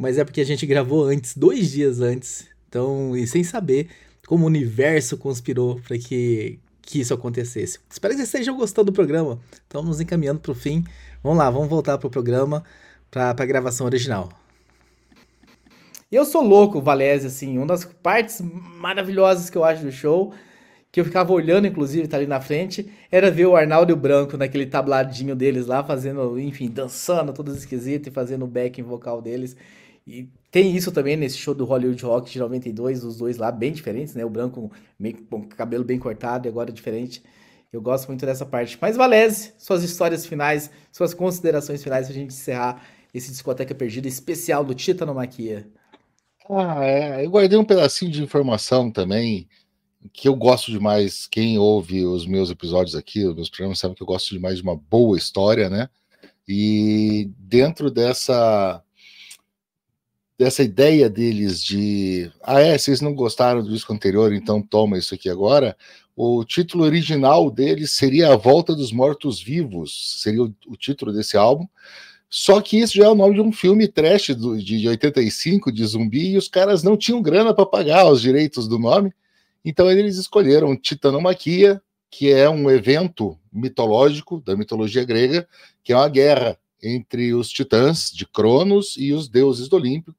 [0.00, 2.46] mas é porque a gente gravou antes, dois dias antes.
[2.66, 3.86] Então, e sem saber
[4.26, 7.78] como o universo conspirou para que, que isso acontecesse.
[7.90, 9.38] Espero que vocês estejam gostando do programa.
[9.52, 10.82] Estamos encaminhando para o fim.
[11.22, 12.64] Vamos lá, vamos voltar para o programa,
[13.10, 14.30] para a gravação original.
[16.10, 20.34] Eu sou louco, Valese, assim, uma das partes maravilhosas que eu acho do show,
[20.90, 24.66] que eu ficava olhando, inclusive, tá ali na frente, era ver o Arnaldo Branco naquele
[24.66, 29.56] tabladinho deles lá, fazendo, enfim, dançando, tudo esquisito e fazendo o backing vocal deles.
[30.04, 33.70] E tem isso também nesse show do Hollywood Rock de 92, os dois lá bem
[33.72, 34.24] diferentes, né?
[34.24, 37.22] O branco meio, com cabelo bem cortado e agora diferente.
[37.72, 38.76] Eu gosto muito dessa parte.
[38.80, 42.82] Mas Valese, suas histórias finais, suas considerações finais pra gente encerrar
[43.14, 45.68] esse discoteca perdida especial do Titanomaquia.
[46.52, 47.24] Ah, é.
[47.24, 49.48] Eu guardei um pedacinho de informação também
[50.12, 51.26] que eu gosto demais.
[51.26, 54.62] Quem ouve os meus episódios aqui, os meus programas, sabe que eu gosto demais de
[54.62, 55.88] uma boa história, né?
[56.48, 58.82] E dentro dessa
[60.36, 65.14] dessa ideia deles de ah é, vocês não gostaram do disco anterior, então toma isso
[65.14, 65.76] aqui agora.
[66.16, 71.36] O título original deles seria A Volta dos Mortos Vivos, seria o, o título desse
[71.36, 71.66] álbum.
[72.30, 75.72] Só que isso já é o nome de um filme trash do, de, de 85
[75.72, 79.12] de zumbi e os caras não tinham grana para pagar os direitos do nome.
[79.64, 85.46] Então eles escolheram Titanomaquia, que é um evento mitológico da mitologia grega,
[85.82, 90.14] que é uma guerra entre os titãs de Cronos e os deuses do Olimpo,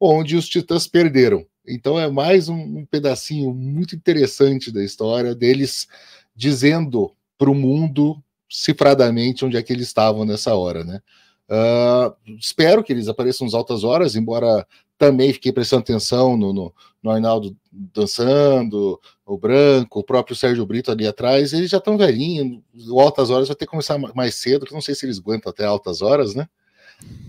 [0.00, 1.46] onde os titãs perderam.
[1.66, 5.86] Então é mais um, um pedacinho muito interessante da história deles
[6.34, 8.20] dizendo para o mundo
[8.50, 11.00] cifradamente onde é que eles estavam nessa hora, né?
[11.48, 14.66] Uh, espero que eles apareçam nas altas horas, embora
[14.96, 20.90] também fiquei prestando atenção no, no, no, Arnaldo dançando, o Branco, o próprio Sérgio Brito
[20.90, 24.64] ali atrás, eles já estão velhinhos, o altas horas vai ter que começar mais cedo,
[24.64, 26.48] que não sei se eles aguentam até altas horas, né?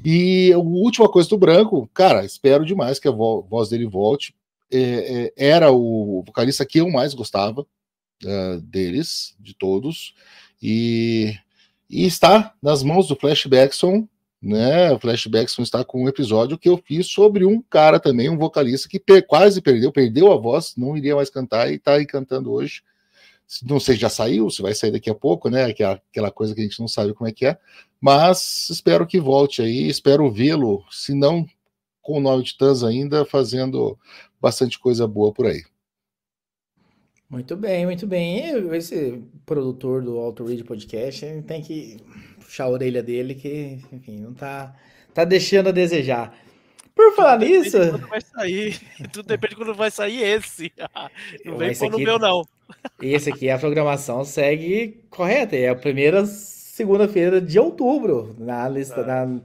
[0.03, 4.33] E a última coisa do Branco, cara, espero demais que a voz dele volte.
[4.71, 10.13] É, é, era o vocalista que eu mais gostava uh, deles, de todos,
[10.61, 11.33] e,
[11.89, 14.07] e, está nas mãos do Flash Backson,
[14.41, 14.91] né?
[14.91, 18.37] O Flash Backson está com um episódio que eu fiz sobre um cara também, um
[18.37, 22.05] vocalista que per quase perdeu, perdeu a voz, não iria mais cantar e está aí
[22.05, 22.81] cantando hoje
[23.63, 25.65] não sei, já saiu, se vai sair daqui a pouco, né?
[25.65, 27.57] Aquela, aquela coisa que a gente não sabe como é que é,
[28.01, 31.45] mas espero que volte aí, espero vê-lo, se não
[32.01, 33.97] com o nome de Tans ainda, fazendo
[34.39, 35.63] bastante coisa boa por aí.
[37.29, 38.49] Muito bem, muito bem.
[38.75, 41.97] Esse produtor do Auto Read Podcast tem que
[42.39, 44.75] puxar a orelha dele, que, enfim, não tá,
[45.13, 46.37] tá deixando a desejar.
[46.93, 47.77] Por falar Tudo nisso.
[47.77, 48.79] depende de quando vai sair.
[49.11, 50.71] Tudo depende de quando vai sair esse.
[51.43, 52.47] Não vem pôr no meu, não.
[53.01, 55.57] Esse aqui, a programação segue correta.
[55.57, 59.41] É a primeira segunda-feira de outubro na lista, na,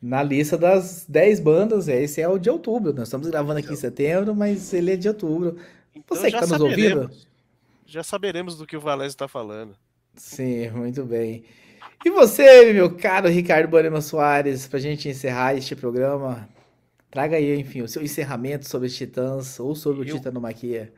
[0.00, 1.88] na lista das 10 bandas.
[1.88, 2.92] Esse é o de outubro.
[2.92, 5.56] Nós estamos gravando aqui em setembro, mas ele é de outubro.
[5.94, 7.10] Então Você que já tá nos ouvindo?
[7.86, 9.76] Já saberemos do que o Valézio está falando.
[10.14, 11.44] Sim, muito bem.
[12.04, 16.48] E você, meu caro Ricardo Banema Soares, pra gente encerrar este programa,
[17.10, 20.92] traga aí, enfim, o seu encerramento sobre os Titãs ou sobre o Eu- Titanomaquia.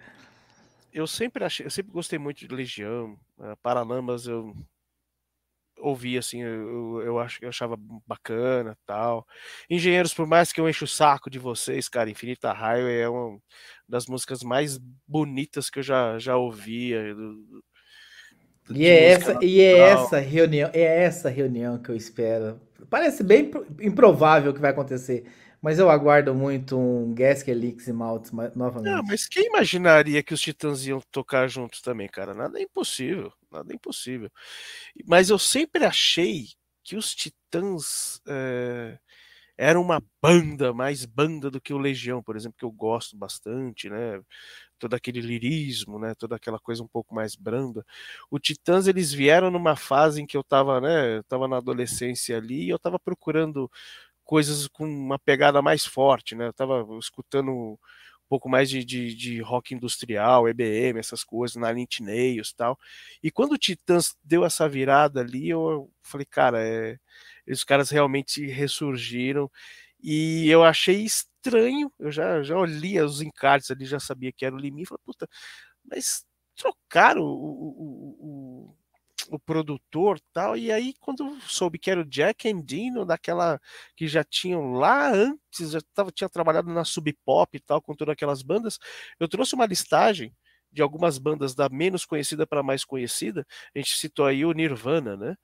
[0.93, 4.57] Eu sempre achei, eu sempre gostei muito de Legião, uh, Paralamas eu
[5.79, 7.77] ouvi assim, eu, eu, acho eu achava
[8.07, 9.27] bacana, tal.
[9.69, 13.39] Engenheiros, por mais que eu enche o saco de vocês, cara, Infinita Highway é uma
[13.89, 17.15] das músicas mais bonitas que eu já já ouvia.
[17.15, 17.65] do- do-
[18.75, 22.61] E é essa, e é essa reunião, é essa reunião que eu espero.
[22.91, 25.25] Parece bem pro- improvável que vai acontecer,
[25.67, 28.95] mas eu aguardo muito um Gask Elix e Maltz ma- novamente.
[28.95, 32.33] Não, mas quem imaginaria que os Titãs iam tocar juntos também, cara?
[32.33, 34.31] Nada é impossível, nada é impossível.
[35.05, 36.51] Mas eu sempre achei
[36.85, 38.97] que os Titãs eh,
[39.59, 43.91] eram uma banda, mais banda do que o Legião, por exemplo, que eu gosto bastante,
[43.91, 44.21] né?
[44.79, 46.15] Todo aquele lirismo, né?
[46.17, 47.85] Toda aquela coisa um pouco mais branda.
[48.31, 51.17] O Titãs, eles vieram numa fase em que eu tava, né?
[51.19, 53.69] Eu tava na adolescência ali e eu tava procurando
[54.27, 56.49] coisas com uma pegada mais forte, né?
[56.49, 57.79] Eu tava escutando um
[58.29, 62.79] pouco mais de, de, de rock industrial, EBM, essas coisas, na Nine Nails e tal.
[63.23, 66.99] E quando o Titãs deu essa virada ali, eu falei, cara, é,
[67.49, 69.51] os caras realmente ressurgiram.
[70.03, 74.55] E eu achei estranho, eu já, já olhia os encartes ali, já sabia que era
[74.55, 75.29] o Limite, falei, puta,
[75.85, 76.25] mas
[76.57, 78.77] trocaram o, o, o, o
[79.39, 83.61] produtor tal, e aí quando soube que era o Jack Endino, daquela
[83.97, 87.95] que já tinham lá antes, já tava, tinha trabalhado na Sub Pop e tal, com
[87.95, 88.79] todas aquelas bandas,
[89.21, 90.35] eu trouxe uma listagem
[90.73, 95.17] de algumas bandas da menos conhecida para mais conhecida, a gente citou aí o Nirvana,
[95.17, 95.37] né?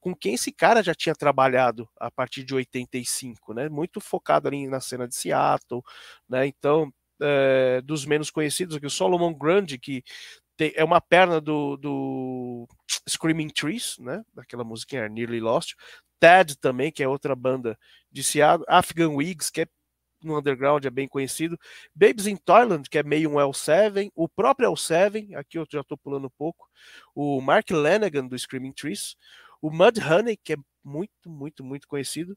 [0.00, 3.68] Com quem esse cara já tinha trabalhado a partir de 85, né?
[3.68, 5.82] Muito focado ali na cena de Seattle,
[6.28, 6.46] né?
[6.46, 6.92] Então,
[7.22, 10.02] é, dos menos conhecidos, aqui o Solomon Grundy, que
[10.60, 12.68] tem, é uma perna do, do
[13.08, 14.22] Screaming Trees, né?
[14.34, 15.72] Daquela musiquinha Nearly Lost.
[16.20, 17.78] Ted também, que é outra banda
[18.12, 18.66] de Seattle.
[18.68, 19.66] Afghan Wigs, que é
[20.22, 21.58] no underground é bem conhecido.
[21.94, 25.96] Babes in Toyland, que é meio um L7, o próprio L7, aqui eu já estou
[25.96, 26.68] pulando um pouco,
[27.14, 29.16] o Mark Lanegan do Screaming Trees,
[29.62, 32.36] o Mudhoney, que é muito, muito, muito conhecido,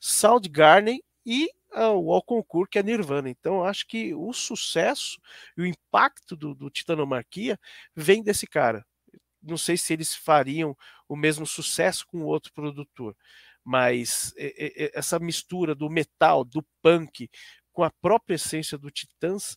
[0.00, 3.28] Soundgarden e ah, o Al Concur, que é Nirvana.
[3.28, 5.20] Então, acho que o sucesso
[5.56, 7.58] e o impacto do, do Titanomarquia
[7.94, 8.84] vem desse cara.
[9.42, 10.76] Não sei se eles fariam
[11.08, 13.16] o mesmo sucesso com outro produtor,
[13.64, 14.34] mas
[14.94, 17.30] essa mistura do metal, do punk,
[17.72, 19.56] com a própria essência do Titãs,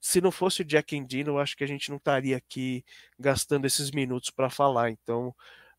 [0.00, 2.84] se não fosse o Jack Endino, eu acho que a gente não estaria aqui
[3.18, 4.90] gastando esses minutos para falar.
[4.90, 5.34] Então,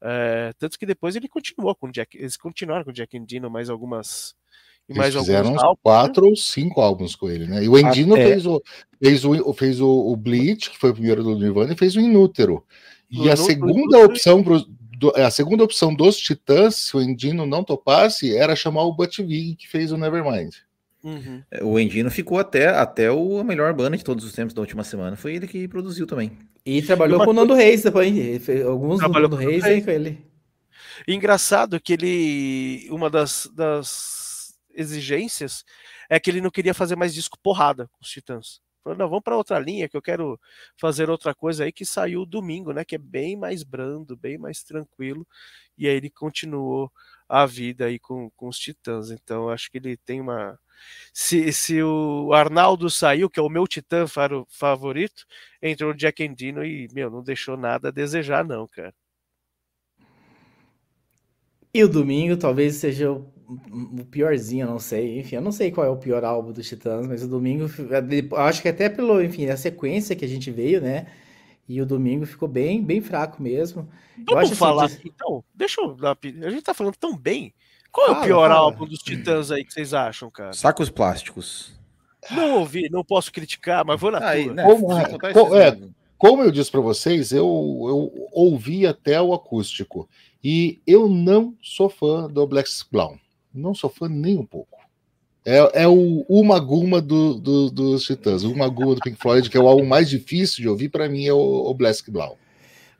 [0.06, 3.50] é, tanto que depois ele continuou com o Jack, eles continuaram com o Jack Endino
[3.50, 4.36] mais algumas
[4.88, 7.64] e Eles mais fizeram alguns uns álbuns, quatro ou cinco álbuns com ele, né?
[7.64, 8.62] E o Endino Até- fez, o,
[9.02, 12.00] fez, o, fez o, o Bleach, que foi o primeiro do Nirvana, e fez o
[12.00, 12.64] Inútero.
[13.10, 14.66] E O a segunda Inútero- opção pro-
[14.98, 19.18] do- a segunda opção dos Titãs, se o Endino não topasse, era chamar o Butch
[19.20, 20.54] Vig, que fez o Nevermind.
[21.06, 21.44] Uhum.
[21.62, 24.84] O Endino ficou até, até o, a melhor banda de todos os tempos da última
[24.84, 25.16] semana.
[25.16, 26.32] Foi ele que produziu também.
[26.66, 29.62] E trabalhou Uma com o Nando Reis fez Alguns do Trabalhou Nando com o Reis
[29.62, 30.26] Nando aí com ele.
[31.08, 32.88] E engraçado que ele.
[32.90, 35.64] Uma das, das exigências
[36.10, 38.60] é que ele não queria fazer mais disco porrada com os Titãs.
[38.84, 40.40] Falou, não, vamos para outra linha, que eu quero
[40.76, 42.84] fazer outra coisa aí que saiu domingo, né?
[42.84, 45.28] Que é bem mais brando, bem mais tranquilo.
[45.78, 46.92] E aí ele continuou
[47.28, 49.12] a vida aí com, com os Titãs.
[49.12, 50.60] Então acho que ele tem uma.
[51.14, 54.06] Se, se o Arnaldo saiu, que é o meu Titã
[54.50, 55.26] favorito,
[55.62, 58.94] entrou o Jack Endino e, meu, não deixou nada a desejar, não, cara.
[61.74, 63.32] E o domingo talvez seja o,
[64.00, 65.20] o piorzinho, não sei.
[65.20, 67.66] Enfim, eu não sei qual é o pior álbum dos Titãs, mas o domingo,
[68.38, 71.08] acho que até pelo, enfim, a sequência que a gente veio, né?
[71.68, 73.90] E o domingo ficou bem, bem fraco mesmo.
[74.18, 75.44] Eu Vamos acho assim, falar de- então.
[75.54, 76.18] Deixa eu dar.
[76.44, 77.54] A gente tá falando tão bem.
[77.92, 78.60] Qual é Fala, o pior fala.
[78.60, 80.54] álbum dos Titãs aí que vocês acham, cara?
[80.54, 81.74] Sacos plásticos.
[82.32, 85.80] Não ouvi, não posso criticar, mas vou na Aí, né, Como- esses- é,
[86.18, 90.10] Como eu disse para vocês, eu, eu ouvi até o acústico.
[90.44, 93.18] E eu não sou fã do Black Brown.
[93.54, 94.75] Não sou fã nem um pouco.
[95.46, 98.44] É, é o Uma Guma do, do- dos Titãs.
[98.44, 101.08] O Uma Guma do Pink Floyd, que é o álbum mais difícil de ouvir, para
[101.08, 102.36] mim é o, o Black Brown.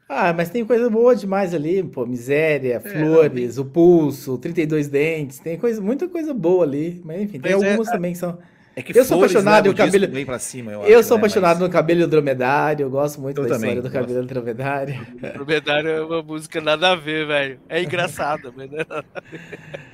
[0.08, 5.40] Ah, mas tem coisa boa demais ali, pô, Miséria, é, Flores, O Pulso, 32 Dentes,
[5.40, 8.20] tem coisa, muita coisa boa ali, mas enfim, tem mas é, algumas é, também que
[8.20, 8.38] são...
[8.76, 10.08] É que eu sou apaixonado no cabelo.
[10.08, 11.22] Bem pra cima, eu, eu acho, sou né?
[11.22, 11.68] apaixonado mas...
[11.68, 12.84] no cabelo dromedário.
[12.84, 14.28] Eu gosto muito eu da história do cabelo gosto.
[14.28, 15.08] dromedário.
[15.34, 17.60] Dromedário é uma música nada a ver, velho.
[17.70, 19.40] É engraçado, mas não é nada a ver.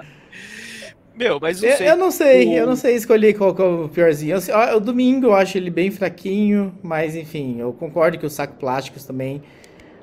[1.21, 1.87] Meu, mas eu, sei.
[1.87, 2.53] Eu não sei, o...
[2.53, 4.37] eu não sei escolher qual é o piorzinho.
[4.37, 8.55] Eu, o domingo eu acho ele bem fraquinho, mas enfim, eu concordo que o saco
[8.55, 9.43] plásticos também.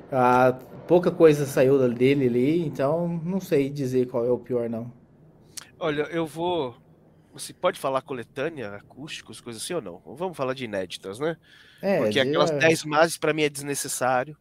[0.09, 4.89] Ah, pouca coisa saiu dele ali, então não sei dizer qual é o pior, não.
[5.77, 6.73] Olha, eu vou.
[7.33, 10.01] Você pode falar coletânea, acústicos, coisas assim ou não?
[10.15, 11.35] Vamos falar de inéditas, né?
[11.81, 12.19] É, Porque de...
[12.21, 14.37] aquelas 10 mais para mim é desnecessário.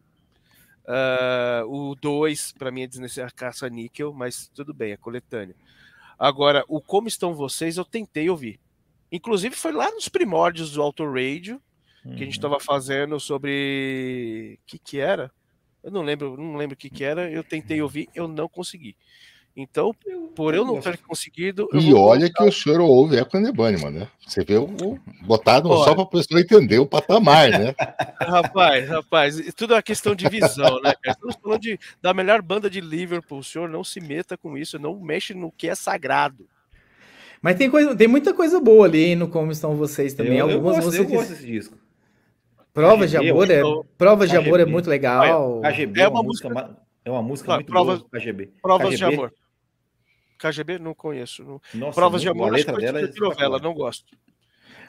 [0.85, 5.57] Uh, o 2 para mim é desnecessário, caça-níquel, mas tudo bem, é coletânea.
[6.19, 8.59] Agora, o Como Estão Vocês eu tentei ouvir.
[9.11, 11.61] Inclusive foi lá nos primórdios do Auto Radio
[12.05, 12.17] uhum.
[12.17, 12.61] que a gente estava uhum.
[12.61, 15.31] fazendo sobre o que que era?
[15.83, 17.31] Eu não lembro, não lembro o que que era.
[17.31, 18.97] Eu tentei ouvir, eu não consegui.
[19.61, 19.93] Então,
[20.37, 21.69] por eu não ter conseguido.
[21.75, 24.09] E olha que o senhor ouve Echo and Bunnyman, né?
[24.25, 24.69] Você vê o,
[25.23, 25.85] botado olha.
[25.85, 27.75] só para a pessoa entender o patamar, né?
[28.21, 30.93] rapaz, rapaz, tudo é uma questão de visão, né?
[31.05, 33.41] Estamos falando de, da melhor banda de Liverpool.
[33.41, 36.47] O senhor não se meta com isso, não mexe no que é sagrado.
[37.43, 40.39] Mas tem, coisa, tem muita coisa boa ali no Como Estão Vocês também.
[40.39, 41.77] Eu, Algumas eu gosto, você eu gosto desse disco.
[42.73, 43.61] Provas de Amor, é,
[43.97, 45.61] Provas de Amor é muito legal.
[45.63, 48.53] KGB é, é uma, música, música, é uma música muito provas, boa, KGB.
[48.63, 48.97] Provas KGB.
[48.97, 49.33] de Amor.
[50.39, 50.79] KGB?
[50.79, 51.61] Não conheço.
[51.75, 54.17] Nossa, Provas de Amor, a letra dela é novela, não gosto.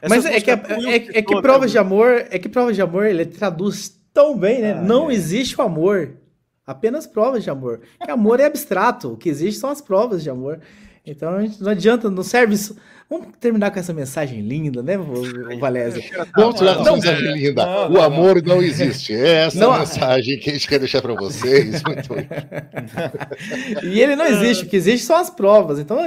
[0.00, 2.82] Essas Mas é que, é, é, é, que Provas de Amor, é que Provas de
[2.82, 4.72] Amor, ele traduz tão bem, né?
[4.72, 5.14] Ah, não é.
[5.14, 6.16] existe o amor,
[6.66, 7.80] apenas provas de amor.
[8.02, 10.60] Que amor é abstrato, o que existe são as provas de amor.
[11.04, 12.76] Então não adianta, não serve isso.
[13.08, 14.96] Vamos terminar com essa mensagem linda, né,
[15.58, 16.02] Valézio?
[16.36, 17.66] Vamos terminar com essa mensagem linda.
[17.66, 19.14] Não, não, o amor não, não existe.
[19.14, 21.82] Essa é a mensagem que a gente quer deixar para vocês.
[23.82, 25.78] e ele não existe, o que existe são as provas.
[25.78, 25.98] Então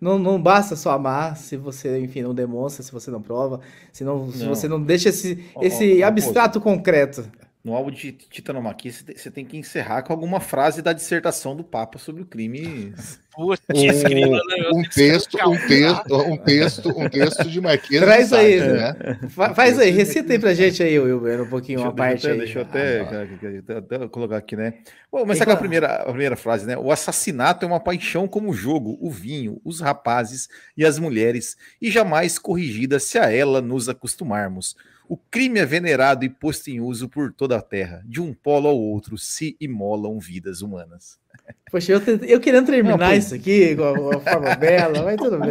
[0.00, 3.60] não, não basta só amar se você, enfim, não demonstra, se você não prova,
[3.90, 7.24] se, não, se você não deixa esse, esse abstrato concreto
[7.64, 11.98] no álbum de Titanomaquia, você tem que encerrar com alguma frase da dissertação do Papa
[11.98, 12.92] sobre o crime.
[13.32, 18.02] Putz, um, um, texto, um texto, um texto, um texto de Marquês.
[18.02, 19.18] Traz aí, né?
[19.54, 22.36] Faz aí, recita aí pra gente aí, Wilber, um pouquinho deixa, uma parte aí.
[22.36, 24.74] Deixa eu até, ah, até, colocar aqui, né?
[25.10, 26.76] Vou começar com a primeira, a primeira frase, né?
[26.76, 31.56] O assassinato é uma paixão como o jogo, o vinho, os rapazes e as mulheres,
[31.80, 34.76] e jamais corrigida se a ela nos acostumarmos.
[35.08, 38.02] O crime é venerado e posto em uso por toda a terra.
[38.06, 41.18] De um polo ao outro se imolam vidas humanas.
[41.70, 45.50] Poxa, eu, eu querendo terminar não, isso aqui com uma forma bela, mas tudo bem.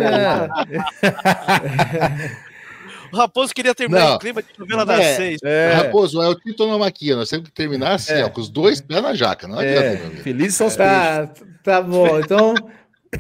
[3.11, 5.39] O Raposo queria terminar não, em clima de novela das é, seis.
[5.43, 5.73] É.
[5.73, 7.15] Raposo, é o titonomaquia.
[7.15, 8.25] Nós temos que terminar assim, é.
[8.25, 9.47] ó, com os dois pés na jaca.
[9.47, 9.97] Não é.
[10.23, 11.29] Felizes são os tá,
[11.63, 12.55] tá bom, então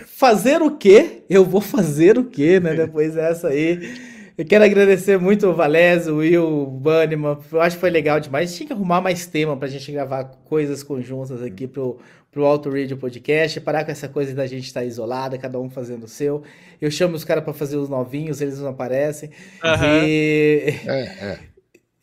[0.07, 1.21] fazer o quê?
[1.29, 2.73] Eu vou fazer o quê, né?
[2.75, 4.12] Depois dessa aí.
[4.35, 7.37] Eu quero agradecer muito o Valésio, o Will, o Bunnyman.
[7.51, 8.55] Eu acho que foi legal demais.
[8.55, 11.99] Tinha que arrumar mais tema pra gente gravar coisas conjuntas aqui pro,
[12.31, 13.61] pro Auto Radio Podcast.
[13.61, 16.41] Parar com essa coisa da gente estar tá isolada, cada um fazendo o seu.
[16.81, 19.29] Eu chamo os caras para fazer os novinhos, eles não aparecem.
[19.63, 20.03] Uhum.
[20.03, 20.79] E...
[20.87, 21.39] É, é.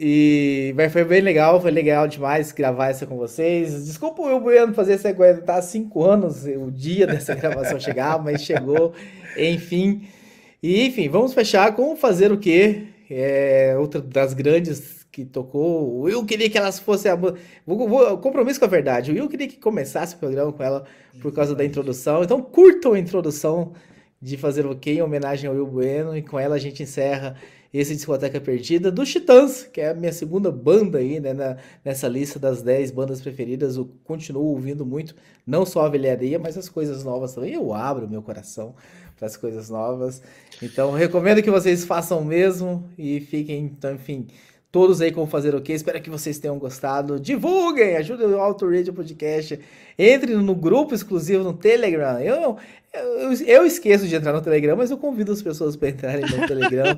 [0.03, 3.85] E foi bem legal, foi legal demais gravar essa com vocês.
[3.85, 7.79] Desculpa o Will Bueno fazer essa coisa, tá há cinco anos o dia dessa gravação
[7.79, 8.95] chegar, mas chegou,
[9.37, 10.09] enfim.
[10.63, 12.89] E, enfim, vamos fechar com fazer o quê?
[13.11, 15.89] É outra das grandes que tocou.
[15.89, 17.17] O Will queria que elas fossem a.
[17.17, 17.35] Vou,
[17.67, 19.11] vou, compromisso com a verdade.
[19.11, 20.85] O Will queria que começasse o programa com ela
[21.21, 22.23] por causa da introdução.
[22.23, 23.73] Então, curtam a introdução
[24.21, 26.17] de fazer o quê em homenagem ao Will Bueno.
[26.17, 27.37] E com ela a gente encerra
[27.73, 32.09] esse Discoteca Perdida do Titãs, que é a minha segunda banda aí, né, na, nessa
[32.09, 33.77] lista das 10 bandas preferidas.
[33.77, 35.15] Eu continuo ouvindo muito,
[35.47, 37.55] não só a velharia, mas as coisas novas também.
[37.55, 38.75] Eu abro meu coração
[39.21, 40.23] para as coisas novas.
[40.63, 44.27] Então, recomendo que vocês façam mesmo e fiquem, então, enfim,
[44.73, 45.75] todos aí como fazer o quê.
[45.75, 47.21] Espero que vocês tenham gostado.
[47.21, 49.61] Divulguem, ajudem o Auto Radio Podcast.
[49.99, 52.19] Entre no grupo exclusivo no Telegram.
[52.19, 52.57] Eu,
[52.95, 56.47] eu, eu esqueço de entrar no Telegram, mas eu convido as pessoas para entrarem no
[56.47, 56.97] Telegram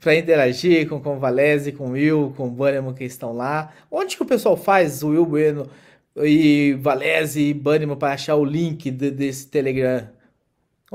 [0.00, 3.72] para interagir com, com o Valese, com o Will, com o Bunnyman que estão lá.
[3.90, 5.66] Onde que o pessoal faz o Will Bueno
[6.16, 10.08] e Valese e Bunnyman para achar o link de, desse Telegram?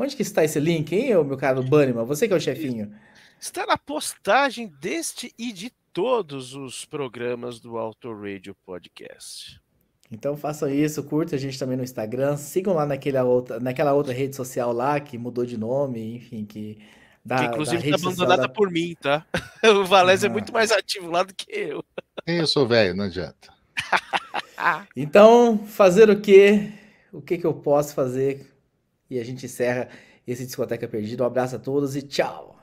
[0.01, 2.05] Onde que está esse link, hein, meu caro Bunnyman?
[2.05, 2.89] Você que é o chefinho.
[3.37, 9.59] Está na postagem deste e de todos os programas do Auto Radio Podcast.
[10.09, 14.13] Então façam isso, curta a gente também no Instagram, sigam lá naquela outra, naquela outra
[14.13, 16.77] rede social lá que mudou de nome, enfim, que
[17.23, 18.49] da, que inclusive está abandonada da...
[18.49, 19.25] por mim, tá?
[19.81, 20.31] O Valézio é ah.
[20.31, 21.83] é muito mais ativo lá do que eu.
[22.25, 23.51] Eu sou velho, não adianta.
[24.95, 26.71] então, fazer o quê?
[27.11, 28.49] O que, que eu posso fazer?
[29.09, 29.89] E a gente encerra
[30.27, 31.23] esse Discoteca Perdida.
[31.23, 32.58] Um abraço a todos e tchau!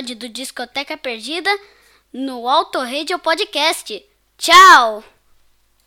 [0.00, 1.50] Episódio do Discoteca Perdida
[2.12, 4.02] no Auto Radio Podcast.
[4.38, 5.04] Tchau!